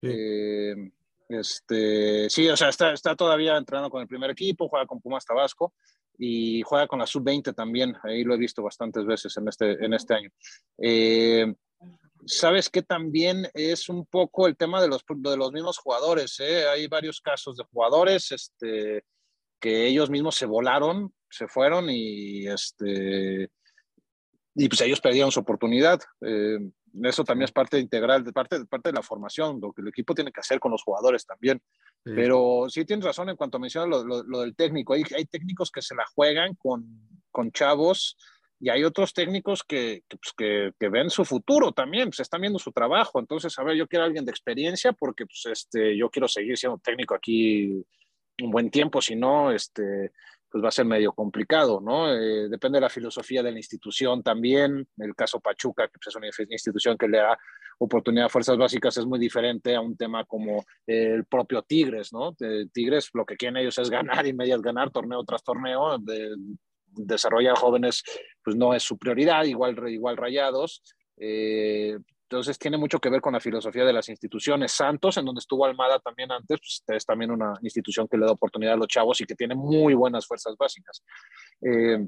[0.00, 0.08] Sí.
[0.10, 0.90] Eh,
[1.28, 5.24] este, sí, o sea, está, está todavía entrenando con el primer equipo, juega con Pumas
[5.24, 5.74] Tabasco
[6.18, 9.94] y juega con la sub-20 también, ahí lo he visto bastantes veces en este, en
[9.94, 10.30] este año.
[10.78, 11.54] Eh,
[12.24, 16.38] sabes que también es un poco el tema de los, de los mismos jugadores.
[16.40, 16.68] ¿eh?
[16.68, 19.04] Hay varios casos de jugadores este,
[19.60, 23.50] que ellos mismos se volaron, se fueron y, este,
[24.54, 26.00] y pues ellos perdieron su oportunidad.
[26.20, 26.58] Eh,
[27.02, 29.88] eso también es parte integral, de parte, de parte de la formación, lo que el
[29.88, 31.60] equipo tiene que hacer con los jugadores también.
[32.02, 34.94] Pero sí tienes razón en cuanto mencionas lo, lo, lo del técnico.
[34.94, 36.86] Hay, hay, técnicos que se la juegan con,
[37.32, 38.16] con chavos
[38.58, 42.58] y hay otros técnicos que, pues, que, que, ven su futuro también, pues están viendo
[42.58, 43.20] su trabajo.
[43.20, 46.78] Entonces, a ver, yo quiero alguien de experiencia porque pues, este, yo quiero seguir siendo
[46.78, 47.84] técnico aquí
[48.42, 50.12] un buen tiempo, si no, este,
[50.50, 52.12] pues va a ser medio complicado, ¿no?
[52.12, 54.88] Eh, depende de la filosofía de la institución también.
[54.96, 57.38] El caso Pachuca, que pues, es una institución que le da
[57.78, 62.34] oportunidad a fuerzas básicas, es muy diferente a un tema como el propio Tigres, ¿no?
[62.72, 65.98] Tigres lo que quieren ellos es ganar y medias ganar torneo tras torneo,
[66.96, 68.02] desarrollar jóvenes,
[68.42, 70.82] pues no es su prioridad, igual, igual rayados.
[71.18, 71.96] Eh,
[72.28, 74.72] Entonces tiene mucho que ver con la filosofía de las instituciones.
[74.72, 78.32] Santos, en donde estuvo Almada también antes, pues es también una institución que le da
[78.32, 81.04] oportunidad a los chavos y que tiene muy buenas fuerzas básicas.
[81.62, 82.04] Eh,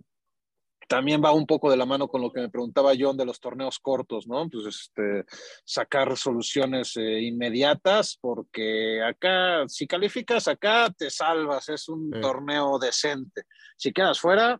[0.89, 3.39] también va un poco de la mano con lo que me preguntaba John de los
[3.39, 4.49] torneos cortos, ¿no?
[4.49, 5.25] Pues este,
[5.65, 12.21] sacar soluciones eh, inmediatas, porque acá, si calificas acá, te salvas, es un Sí.
[12.21, 13.43] torneo decente.
[13.77, 14.59] Si quedas fuera,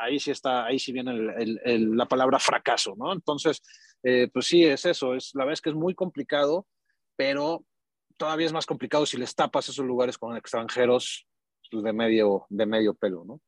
[0.00, 3.12] ahí sí está, ahí sí viene el- el- el- la palabra fracaso, ¿no?
[3.12, 3.62] Entonces,
[4.02, 6.66] eh, pues sí, es eso, es, la verdad es que es muy complicado,
[7.16, 7.64] pero
[8.16, 11.26] todavía es más complicado si les tapas esos lugares con extranjeros
[11.70, 13.40] de, medio, de medio pelo, ¿no?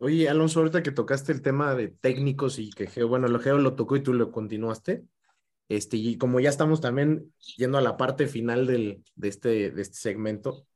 [0.00, 3.58] Oye, Alonso, ahorita que tocaste el tema de técnicos y que Geo, bueno, lo Geo
[3.58, 5.04] lo tocó y tú lo continuaste.
[5.68, 9.82] Este, y como ya estamos también yendo a la parte final del, de, este, de
[9.82, 10.66] este segmento,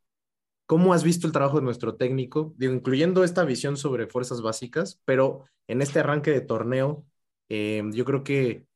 [0.67, 2.55] ¿cómo has visto el trabajo de nuestro técnico?
[2.59, 7.07] Digo, incluyendo esta visión sobre fuerzas básicas, pero en este arranque de torneo,
[7.49, 8.67] eh, yo creo que,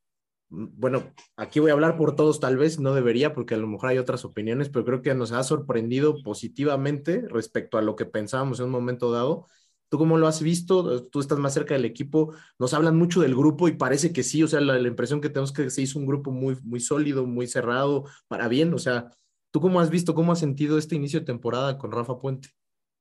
[0.50, 3.66] mm, bueno, aquí voy a hablar por todos, tal vez, no debería, porque a lo
[3.68, 8.06] mejor hay otras opiniones, pero creo que nos ha sorprendido positivamente respecto a lo que
[8.06, 9.46] pensábamos en un momento dado.
[9.90, 11.06] ¿Tú cómo lo has visto?
[11.08, 12.32] Tú estás más cerca del equipo.
[12.60, 14.40] Nos hablan mucho del grupo y parece que sí.
[14.44, 17.26] O sea, la, impresión que tenemos es que se hizo un grupo muy, muy sólido,
[17.26, 18.72] muy cerrado, para bien.
[18.72, 19.10] O sea,
[19.50, 22.50] ¿tú cómo has visto, cómo has sentido este inicio de temporada con Rafa Puente?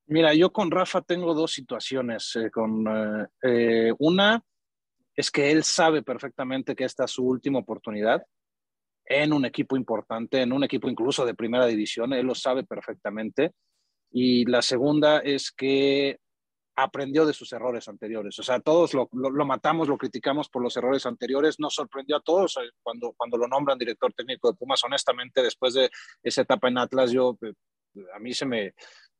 [0.06, 2.34] Mira, yo con Rafa tengo dos situaciones.
[2.36, 4.42] eh, con, eh, eh, una
[5.14, 8.22] es que él sabe perfectamente que esta es su última oportunidad
[9.04, 12.12] en un equipo importante, en un equipo incluso de primera división.
[12.12, 13.52] Él lo sabe perfectamente.
[14.12, 16.18] Y la segunda es que
[16.76, 18.38] aprendió de sus errores anteriores.
[18.38, 21.58] O sea, todos lo, lo, lo, matamos, lo criticamos por los errores anteriores.
[21.58, 24.82] Nos sorprendió a todos cuando, cuando lo nombran director técnico de Pumas.
[24.84, 25.90] Honestamente, después de
[26.22, 27.36] esa etapa en Atlas, yo
[28.14, 28.74] a mí se me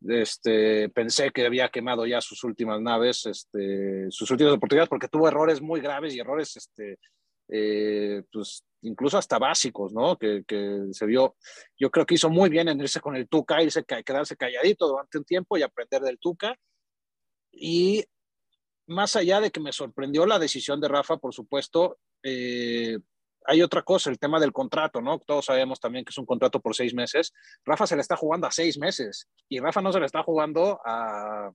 [0.08, 5.28] este, pensé que había quemado ya sus últimas naves, este, sus últimas oportunidades, porque tuvo
[5.28, 6.98] errores muy graves y errores, este,
[7.48, 10.16] eh, pues incluso hasta básicos, ¿no?
[10.16, 11.36] Que, que, se vio,
[11.78, 15.18] yo creo que hizo muy bien en irse con el Tuca, irse, quedarse calladito durante
[15.18, 16.56] un tiempo y aprender del Tuca.
[17.52, 18.04] Y
[18.86, 22.98] más allá de que me sorprendió la decisión de Rafa, por supuesto, eh,
[23.46, 25.18] hay otra cosa, el tema del contrato, ¿no?
[25.18, 27.32] Todos sabemos también que es un contrato por seis meses.
[27.64, 30.80] Rafa se le está jugando a seis meses y Rafa no se le está jugando
[30.84, 31.50] a,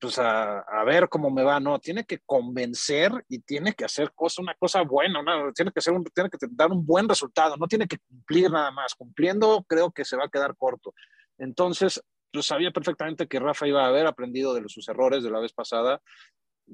[0.00, 4.42] pues a, ver cómo me va, no, tiene que convencer y tiene que hacer cosa,
[4.42, 5.52] una cosa buena, ¿no?
[5.52, 8.70] tiene, que ser un, tiene que dar un buen resultado, no tiene que cumplir nada
[8.70, 10.94] más, cumpliendo creo que se va a quedar corto.
[11.38, 12.02] Entonces,
[12.32, 15.52] yo sabía perfectamente que Rafa iba a haber aprendido de sus errores de la vez
[15.52, 16.00] pasada,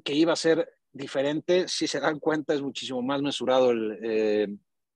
[0.03, 4.47] que iba a ser diferente, si se dan cuenta es muchísimo más mesurado el, eh,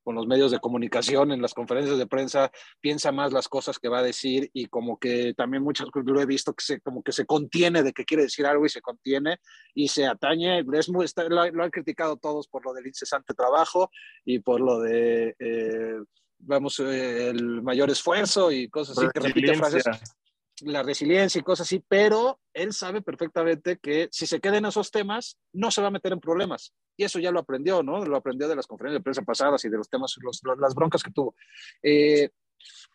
[0.03, 3.87] con los medios de comunicación, en las conferencias de prensa, piensa más las cosas que
[3.87, 7.03] va a decir y como que también muchas cosas lo he visto que se, como
[7.03, 9.37] que se contiene de que quiere decir algo y se contiene
[9.73, 13.33] y se atañe, es muy, está, lo, lo, han criticado todos por lo del incesante
[13.33, 13.89] trabajo
[14.25, 15.99] y por lo de, eh,
[16.39, 19.85] vamos, eh, el mayor esfuerzo y cosas así, que repite frases
[20.61, 24.91] la resiliencia y cosas así, pero él sabe perfectamente que si se queda en esos
[24.91, 26.73] temas, no se va a meter en problemas.
[26.97, 28.03] Y eso ya lo aprendió, ¿no?
[28.05, 31.03] Lo aprendió de las conferencias de prensa pasadas y de los temas, los, las broncas
[31.03, 31.35] que tuvo.
[31.81, 32.29] Eh,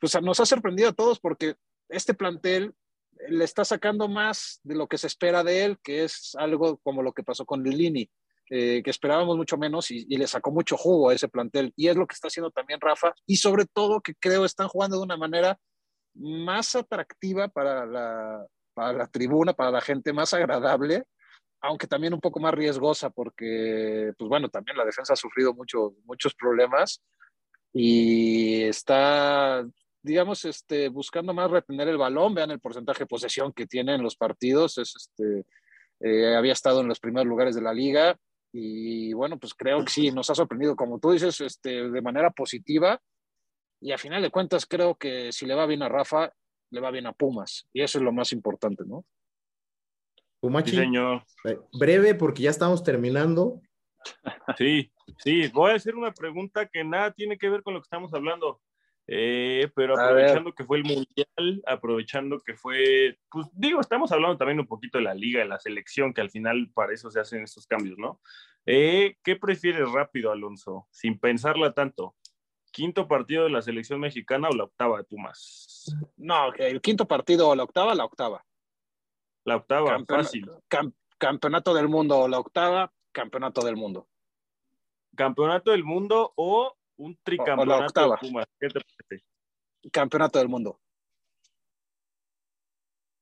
[0.01, 1.57] pues nos ha sorprendido a todos porque
[1.89, 2.75] este plantel
[3.29, 7.03] le está sacando más de lo que se espera de él, que es algo como
[7.03, 8.11] lo que pasó con Lilini,
[8.51, 11.73] eh, que esperábamos mucho menos y, y, le sacó mucho jugo a ese plantel.
[11.77, 14.99] Y es lo que está haciendo también Rafa, y sobre todo que creo están jugando
[14.99, 15.59] de una manera
[16.19, 21.05] más atractiva para la, para la tribuna, para la gente, más agradable,
[21.61, 25.95] aunque también un poco más riesgosa, porque, pues bueno, también la defensa ha sufrido mucho,
[26.05, 27.03] muchos problemas
[27.73, 29.65] y está,
[30.03, 32.35] digamos, este, buscando más retener el balón.
[32.35, 34.79] Vean el porcentaje de posesión que tiene en los partidos.
[34.79, 35.45] Es, este,
[36.01, 38.17] eh, había estado en los primeros lugares de la liga
[38.53, 42.31] y bueno, pues creo que sí, nos ha sorprendido, como tú dices, este, de manera
[42.31, 43.01] positiva
[43.87, 46.33] y a final de cuentas creo que si le va bien a Rafa,
[46.71, 47.69] le va bien a Pumas.
[47.73, 49.05] Y eso es lo más importante, ¿no?
[50.41, 51.23] Pumachi, sí, señor.
[51.79, 53.61] breve porque ya estamos terminando.
[54.59, 57.85] Sí, sí, voy a hacer una pregunta que nada tiene que ver con lo que
[57.87, 58.61] estamos hablando.
[59.07, 64.59] Eh, pero aprovechando que fue el mundial, aprovechando que fue, pues digo, estamos hablando también
[64.59, 67.45] un poquito de la liga, de la selección, que al final para eso se hacen
[67.45, 68.21] estos cambios, ¿no?
[68.67, 70.89] Eh, ¿Qué prefieres rápido, Alonso?
[70.91, 72.17] Sin pensarla tanto.
[72.77, 75.97] ¿Quinto partido de la selección mexicana o la octava de Pumas?
[76.19, 78.45] No, el quinto partido o la octava, la octava.
[79.47, 80.51] La octava, Campeon fácil.
[80.69, 84.11] Cam campeonato del mundo o la octava, campeonato del mundo.
[85.17, 88.47] Campeonato del mundo o un tricampeonato o, o de Pumas.
[88.61, 89.25] ¿Qué te parece?
[89.91, 90.79] Campeonato del mundo.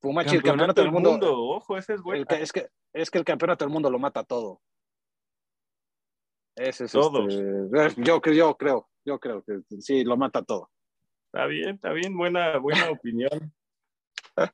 [0.01, 1.11] Pumachi, campeonato el campeonato del mundo.
[1.13, 1.45] mundo.
[1.51, 2.27] Ojo, ese es bueno.
[2.29, 4.61] Es que, es que el campeonato del mundo lo mata todo.
[6.57, 7.33] Ese es Todos.
[7.33, 8.57] este, yo creo,
[9.05, 10.71] yo creo que sí, lo mata todo.
[11.27, 13.53] Está bien, está bien, buena, buena opinión.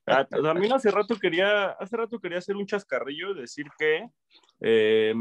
[0.07, 4.11] Ah, También hace rato quería, hace rato quería hacer un chascarrillo, decir que
[4.61, 5.15] eh,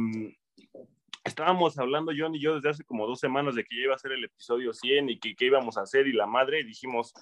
[1.23, 3.99] estábamos hablando John y yo desde hace como dos semanas de que ya iba a
[3.99, 7.13] ser el episodio 100 y que qué íbamos a hacer y la madre y dijimos,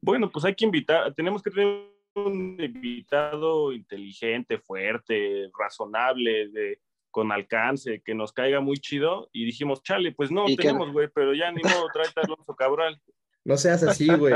[0.00, 6.80] bueno, pues hay que invitar, tenemos que tener un invitado inteligente, fuerte, razonable, de,
[7.14, 11.32] con alcance, que nos caiga muy chido y dijimos, chale, pues no tenemos, güey, pero
[11.32, 13.00] ya ni modo, tráete a Alonso Cabral.
[13.44, 14.34] No seas así, güey.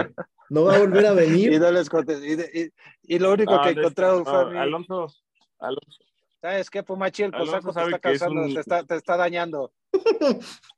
[0.48, 1.60] No va a volver a Y, venir.
[1.60, 2.72] no les conté- y, de-
[3.02, 4.58] y- y lo único que encontraron no, fue a mí.
[4.58, 5.08] Alonso,
[5.58, 6.04] Alonso,
[6.40, 7.24] ¿Sabes qué, Pumachi?
[7.24, 9.72] El cosaco te sabe está es causando, un- te, está, te está dañando.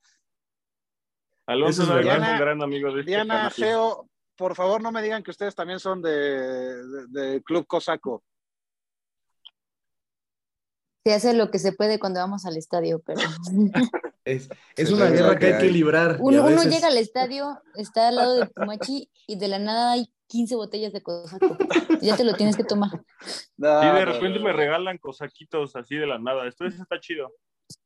[1.46, 2.00] Alonso es es un
[2.38, 3.50] gran amigo de este Diana.
[3.50, 8.22] Geo, por favor no me digan que ustedes también son de, de- de Club Cosaco.
[11.04, 13.20] Se hace lo que se puede cuando vamos al estadio, pero
[14.24, 16.18] Es, es Sí, una es guerra que hay que librar.
[16.20, 20.12] uno, uno llega al estadio, está al lado de Pumachi y de la nada hay
[20.26, 21.56] 15 botellas de cosaco.
[22.00, 22.90] Ya te lo tienes que tomar.
[23.56, 26.46] No, Y de repente no, me regalan cosaquitos así de la nada.
[26.46, 27.32] Esto está chido.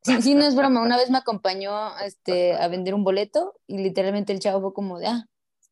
[0.03, 0.83] Sí, sí, no es broma.
[0.83, 4.99] Una vez me acompañó este, a vender un boleto y literalmente el chavo fue como
[4.99, 5.25] de, ah,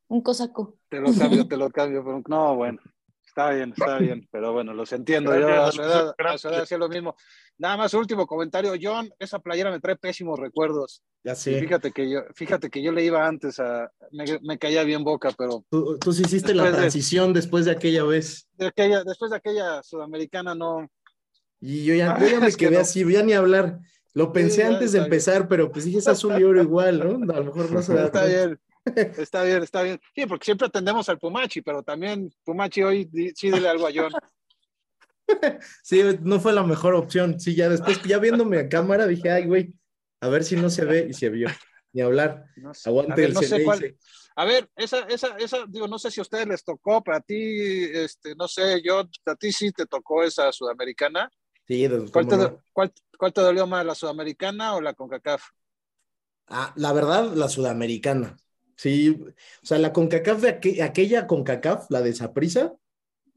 [0.08, 0.76] un cosaco.
[0.88, 2.02] Te lo cambio, te lo cambio.
[2.04, 2.80] pero no, bueno,
[3.26, 5.32] está bien, está bien, pero bueno, los entiendo.
[5.38, 6.52] Yo Gracias, a su edad, a su gracias.
[6.52, 7.16] edad hacía lo mismo.
[7.58, 8.72] Nada más, último comentario.
[8.80, 11.02] John, esa playera me trae pésimos recuerdos.
[11.24, 11.60] Ya Y sé.
[11.60, 15.30] Fíjate que yo, fíjate que yo le iba antes a, me, me caía bien boca,
[15.36, 18.48] pero Tú, tú sí hiciste la de- transición después de aquella vez.
[18.54, 20.88] de aquella, después de aquella sudamericana no.
[21.60, 22.80] Y yo ya, yo ya me Es que quedé no.
[22.82, 23.78] así, ya ni hablar.
[24.14, 27.32] Lo pensé antes de empezar, pero pues dije es azul y oro igual, ¿no?
[27.32, 28.60] A lo mejor no se da Está bien,
[29.16, 30.00] está bien, está bien.
[30.14, 33.90] Sí, porque siempre atendemos al Pumachi, pero también Pumachi hoy di- sí dile algo a
[33.94, 34.12] John.
[35.82, 37.40] Sí, no fue la mejor opción.
[37.40, 39.74] Sí, ya después, ya viéndome a cámara, dije, ay, güey,
[40.20, 41.48] a ver si no se ve y se vio.
[41.92, 42.46] Ni hablar.
[42.56, 43.96] No sé, a Aguante ver, el no sé
[44.36, 47.20] A ver, esa, esa, esa, digo, no sé si a ustedes les tocó, pero a
[47.20, 47.34] ti,
[47.92, 51.30] este, no sé, yo, a ti sí te tocó esa sudamericana.
[51.66, 52.58] Sí, ¿Cuál te, no.
[52.72, 55.42] cuál, cuál te dolió más, la sudamericana o la CONCACAF?
[56.46, 58.36] Ah, la verdad, la sudamericana.
[58.82, 59.10] Sí,
[59.62, 62.74] o sea, la CONCACAF de aqu- aquella CONCACAF, la de Saprissa,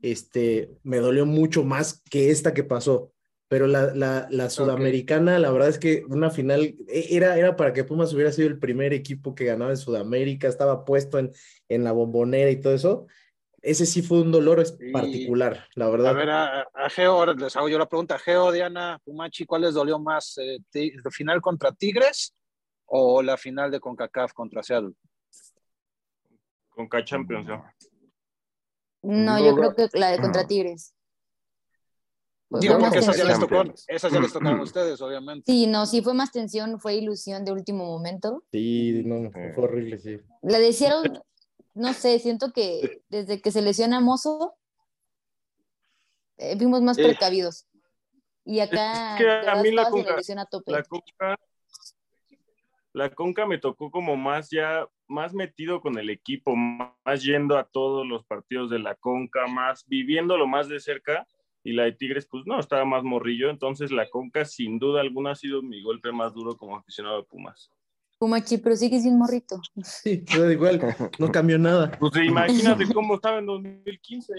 [0.02, 3.12] este, me dolió mucho más que esta que pasó.
[3.48, 7.74] Pero la, la, la sudamericana, la verdad es que una final e- era, era para
[7.74, 11.32] que Pumas hubiera sido el primer equipo que ganaba en Sudamérica, estaba puesto en,
[11.70, 13.06] en la bombonera y todo eso.
[13.62, 16.16] Ese sí fue un dolor particular, la A verdad.
[16.16, 18.18] ver, a, a Geo, ahora les hago yo la pregunta.
[18.18, 20.40] Geo, Diana, Pumachi, ¿cuál les dolió más?
[20.40, 20.58] Eh,
[21.04, 22.34] ¿La final contra Tigres
[22.88, 24.94] o la final de CONCACAF contra Seattle?
[26.76, 27.66] Con K-Champions, ¿no?
[29.02, 30.94] No, yo creo que la de contra Tigres.
[32.50, 35.52] Pues Digo, porque esas ya les tocó, esas ya les tocaron a ustedes, obviamente.
[35.52, 38.44] Sí, no, sí fue más tensión, fue ilusión de último momento.
[38.52, 40.20] Sí, no, fue horrible, sí.
[40.42, 41.22] La de Seattle,
[41.74, 44.56] no sé, siento que desde que se lesiona Mozo,
[46.38, 47.68] eh, fuimos más precavidos.
[48.44, 50.72] Y acá es que a mí la Conca- a tope.
[50.72, 51.40] La Conca,
[52.94, 57.66] la Conca me tocó como más ya, más metido con el equipo, más yendo a
[57.66, 61.28] todos los partidos de la Conca, más viviéndolo más de cerca.
[61.64, 63.50] Y la de Tigres, pues no, estaba más morrillo.
[63.50, 67.24] Entonces la Conca, sin duda alguna, ha sido mi golpe más duro como aficionado de
[67.24, 67.72] Pumas.
[68.18, 69.60] Pumachi, pero sigue sin morrito.
[69.84, 70.82] Sí, da igual,
[71.20, 71.92] no cambió nada.
[72.00, 74.34] Pues imagínate cómo estaba en 2015.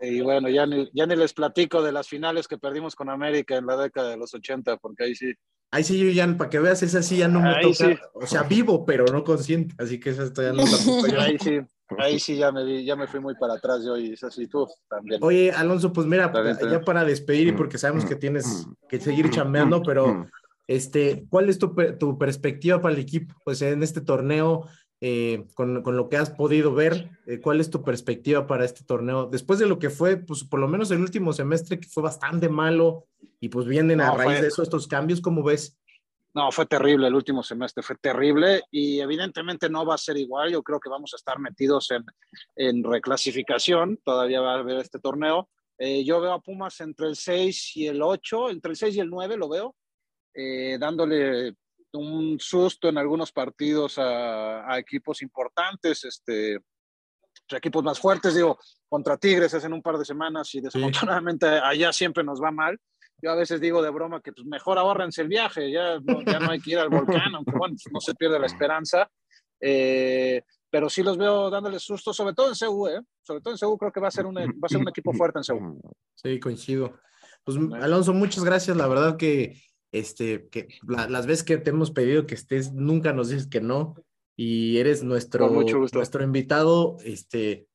[0.00, 3.56] Y bueno, ya ni, ya ni les platico de las finales que perdimos con América
[3.56, 5.32] en la década de los 80, porque ahí sí.
[5.70, 7.74] Ahí sí, yo ya, para que veas, esa sí ya no me Ahí toca.
[7.88, 7.98] sí.
[8.14, 9.74] O sea, vivo, pero no consciente.
[9.78, 10.64] Así que esa ya no
[11.08, 11.20] yo.
[11.20, 11.58] Ahí sí,
[11.98, 14.46] ahí sí ya me, vi- ya me fui muy para atrás yo y eso sí,
[14.48, 15.22] tú también.
[15.22, 16.56] Oye, Alonso, pues mira, bien.
[16.70, 20.26] ya para despedir, y porque sabemos que tienes que seguir chambeando, pero
[20.66, 23.34] este, ¿cuál es tu, tu perspectiva para el equipo?
[23.44, 24.66] Pues en este torneo,
[25.00, 28.84] eh, con, con lo que has podido ver, eh, ¿cuál es tu perspectiva para este
[28.84, 29.26] torneo?
[29.26, 32.48] Después de lo que fue, pues por lo menos el último semestre, que fue bastante
[32.48, 33.06] malo,
[33.40, 35.78] y pues vienen a No, raíz fue- de eso estos cambios, ¿cómo ves?
[36.34, 40.50] No, fue terrible el último semestre, fue terrible y evidentemente no va a ser igual.
[40.52, 42.04] Yo creo que vamos a estar metidos en,
[42.56, 45.48] en reclasificación, todavía va a haber este torneo.
[45.78, 49.00] Eh, yo veo a Pumas entre el 6 y el 8, entre el 6 y
[49.00, 49.74] el 9 lo veo,
[50.78, 51.54] dándole
[51.96, 56.60] un susto en algunos partidos a, a equipos importantes, este,
[57.54, 58.58] equipos más fuertes, digo,
[58.88, 62.78] contra Tigres es en un par de semanas y desafortunadamente allá siempre nos va mal.
[63.22, 66.38] Yo a veces digo de broma que pues mejor ahórrense el viaje, ya no, ya
[66.38, 69.08] no hay que ir al volcán, aunque bueno, pues, no se pierde la esperanza.
[69.60, 73.00] Eh, pero sí los veo dándoles susto, sobre todo en CU, ¿eh?
[73.22, 75.14] Sobre todo en CU creo que va a ser un, va a ser un equipo
[75.14, 75.80] fuerte en CU.
[76.14, 76.98] Sí, coincido.
[77.42, 78.76] Pues Alonso, muchas gracias.
[78.76, 83.12] La verdad que este, que la- las veces que te hemos pedido que estés, nunca
[83.12, 83.94] nos dices que no,
[84.36, 85.48] y eres nuestro,
[85.92, 87.66] nuestro invitado, este,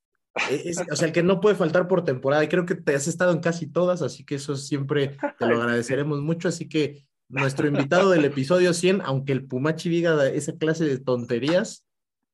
[0.50, 2.94] e- es- o sea, el que no puede faltar por temporada, y creo que te
[2.96, 7.06] has estado en casi todas, así que eso siempre te lo agradeceremos mucho, así que
[7.30, 11.86] nuestro invitado del episodio 100, aunque el Pumachi diga esa clase de tonterías,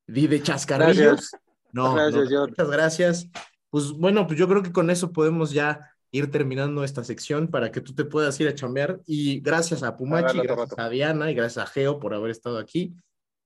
[0.08, 1.42] di de chascarrillos, Gracias.
[1.72, 3.30] no, Gracias, no, muchas gracias.
[3.70, 5.82] Pues bueno, pues yo creo que con eso podemos ya
[6.12, 9.02] ir terminando esta sección para que tú te puedas ir a chambear.
[9.06, 12.58] Y gracias a Pumachi, otro gracias a Diana y gracias a Geo por haber estado
[12.58, 12.96] aquí.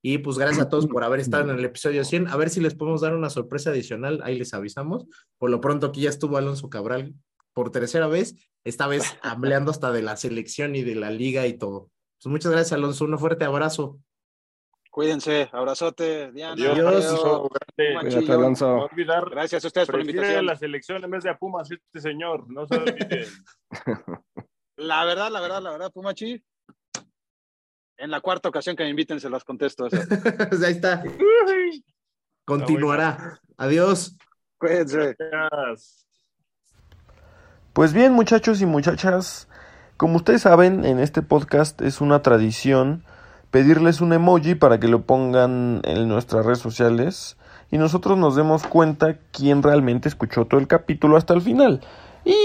[0.03, 2.27] Y pues gracias a todos por haber estado en el episodio 100.
[2.27, 5.05] A ver si les podemos dar una sorpresa adicional, ahí les avisamos.
[5.37, 7.13] Por lo pronto aquí ya estuvo Alonso Cabral
[7.53, 11.53] por tercera vez, esta vez hablando hasta de la selección y de la liga y
[11.53, 11.89] todo.
[12.21, 13.99] Pues muchas gracias Alonso, un fuerte abrazo.
[14.91, 16.53] Cuídense, abrazote, Diana.
[16.53, 17.05] Adiós.
[17.05, 18.31] Pumachi, Cuídate.
[18.33, 18.67] Alonso.
[18.75, 20.45] No olvidar, Gracias a ustedes por la invitación.
[20.45, 23.25] la selección en vez de a Pumas este señor, no se olviden.
[24.77, 26.43] La verdad, la verdad, la verdad, Pumachi.
[27.97, 29.85] En la cuarta ocasión que me inviten se las contesto.
[29.85, 29.97] eso.
[30.49, 31.03] Pues ahí está,
[32.45, 33.39] continuará.
[33.57, 34.17] Adiós.
[34.57, 35.15] Cuídense.
[35.19, 36.05] Gracias.
[37.73, 39.47] Pues bien, muchachos y muchachas,
[39.97, 43.05] como ustedes saben, en este podcast es una tradición
[43.51, 47.37] pedirles un emoji para que lo pongan en nuestras redes sociales
[47.69, 51.81] y nosotros nos demos cuenta quién realmente escuchó todo el capítulo hasta el final.
[52.25, 52.35] Y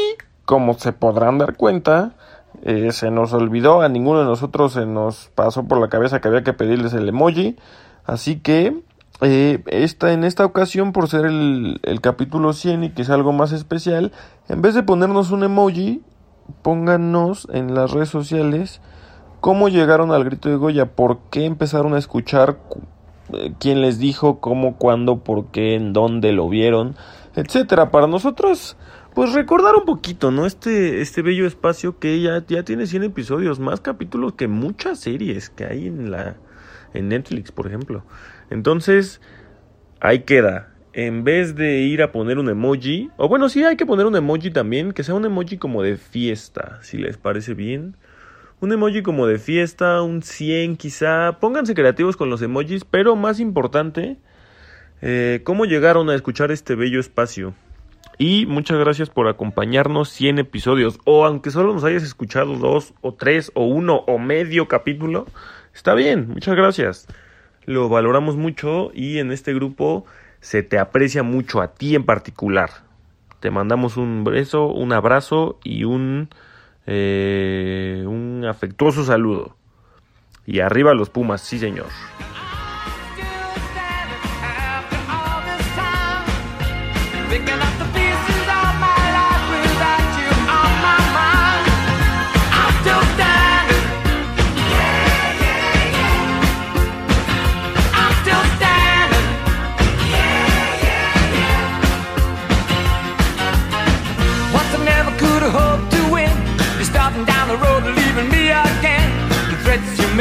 [0.44, 2.14] como se podrán dar cuenta,
[2.62, 6.28] eh, se nos olvidó, a ninguno de nosotros se nos pasó por la cabeza que
[6.28, 7.56] había que pedirles el emoji.
[8.04, 8.82] Así que
[9.20, 13.32] eh, esta, en esta ocasión, por ser el, el capítulo 100 y que es algo
[13.32, 14.12] más especial,
[14.48, 16.02] en vez de ponernos un emoji,
[16.62, 18.80] pónganos en las redes sociales
[19.40, 22.82] cómo llegaron al grito de Goya, por qué empezaron a escuchar, cu-
[23.34, 26.96] eh, quién les dijo, cómo, cuándo, por qué, en dónde lo vieron,
[27.34, 27.90] etcétera.
[27.90, 28.76] Para nosotros,
[29.14, 30.46] pues recordar un poquito, ¿no?
[30.46, 35.50] Este, este bello espacio que ya, ya tiene 100 episodios, más capítulos que muchas series
[35.50, 36.36] que hay en la
[36.94, 38.04] en Netflix, por ejemplo.
[38.50, 39.20] Entonces,
[40.00, 40.72] ahí queda.
[40.92, 44.16] En vez de ir a poner un emoji, o bueno, sí hay que poner un
[44.16, 47.96] emoji también, que sea un emoji como de fiesta, si les parece bien.
[48.58, 51.38] Un emoji como de fiesta, un 100 quizá.
[51.40, 54.16] Pónganse creativos con los emojis, pero más importante,
[55.02, 57.54] eh, cómo llegaron a escuchar este bello espacio.
[58.18, 60.98] Y muchas gracias por acompañarnos 100 episodios.
[61.04, 65.26] O aunque solo nos hayas escuchado dos o tres o uno o medio capítulo,
[65.74, 67.06] está bien, muchas gracias.
[67.66, 70.06] Lo valoramos mucho y en este grupo
[70.40, 72.70] se te aprecia mucho a ti en particular.
[73.40, 76.30] Te mandamos un beso, un abrazo y un,
[76.86, 79.56] eh, un afectuoso saludo.
[80.46, 81.88] Y arriba los Pumas, sí señor.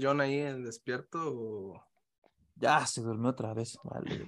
[0.00, 1.84] John ahí en despierto o...
[2.56, 3.78] Ya se durmió otra vez.
[3.82, 4.26] Vale.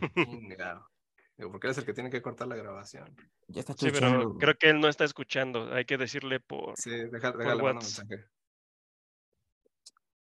[1.36, 3.15] Digo, porque eres el que tiene que cortar la grabación.
[3.49, 5.73] Ya está Sí, pero creo que él no está escuchando.
[5.73, 6.77] Hay que decirle por.
[6.77, 8.24] Sí, deja, por déjale mensaje.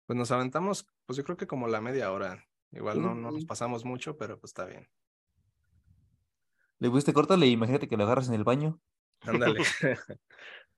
[0.06, 2.44] Pues nos aventamos, pues yo creo que como la media hora.
[2.72, 4.88] Igual no, no nos pasamos mucho, pero pues está bien.
[6.80, 8.80] Le pusiste córtale y imagínate que lo agarras en el baño.
[9.20, 9.60] Ándale.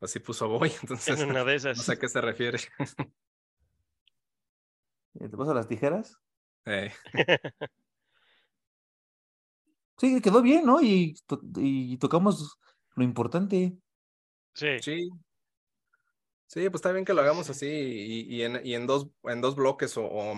[0.01, 1.83] Así puso voy, entonces En una de no esas.
[1.83, 2.59] sé a qué se refiere.
[5.19, 6.17] ¿Te paso las tijeras?
[6.67, 6.93] Eh,
[9.99, 10.81] Sí, quedó bien, ¿no?
[10.83, 12.59] Y, to- y tocamos
[12.97, 13.79] lo importante.
[14.55, 14.79] Sí.
[14.81, 15.09] Sí.
[16.49, 19.41] Sí, pues está bien que lo hagamos así y, y en, y en dos, en
[19.41, 20.33] dos bloques o, o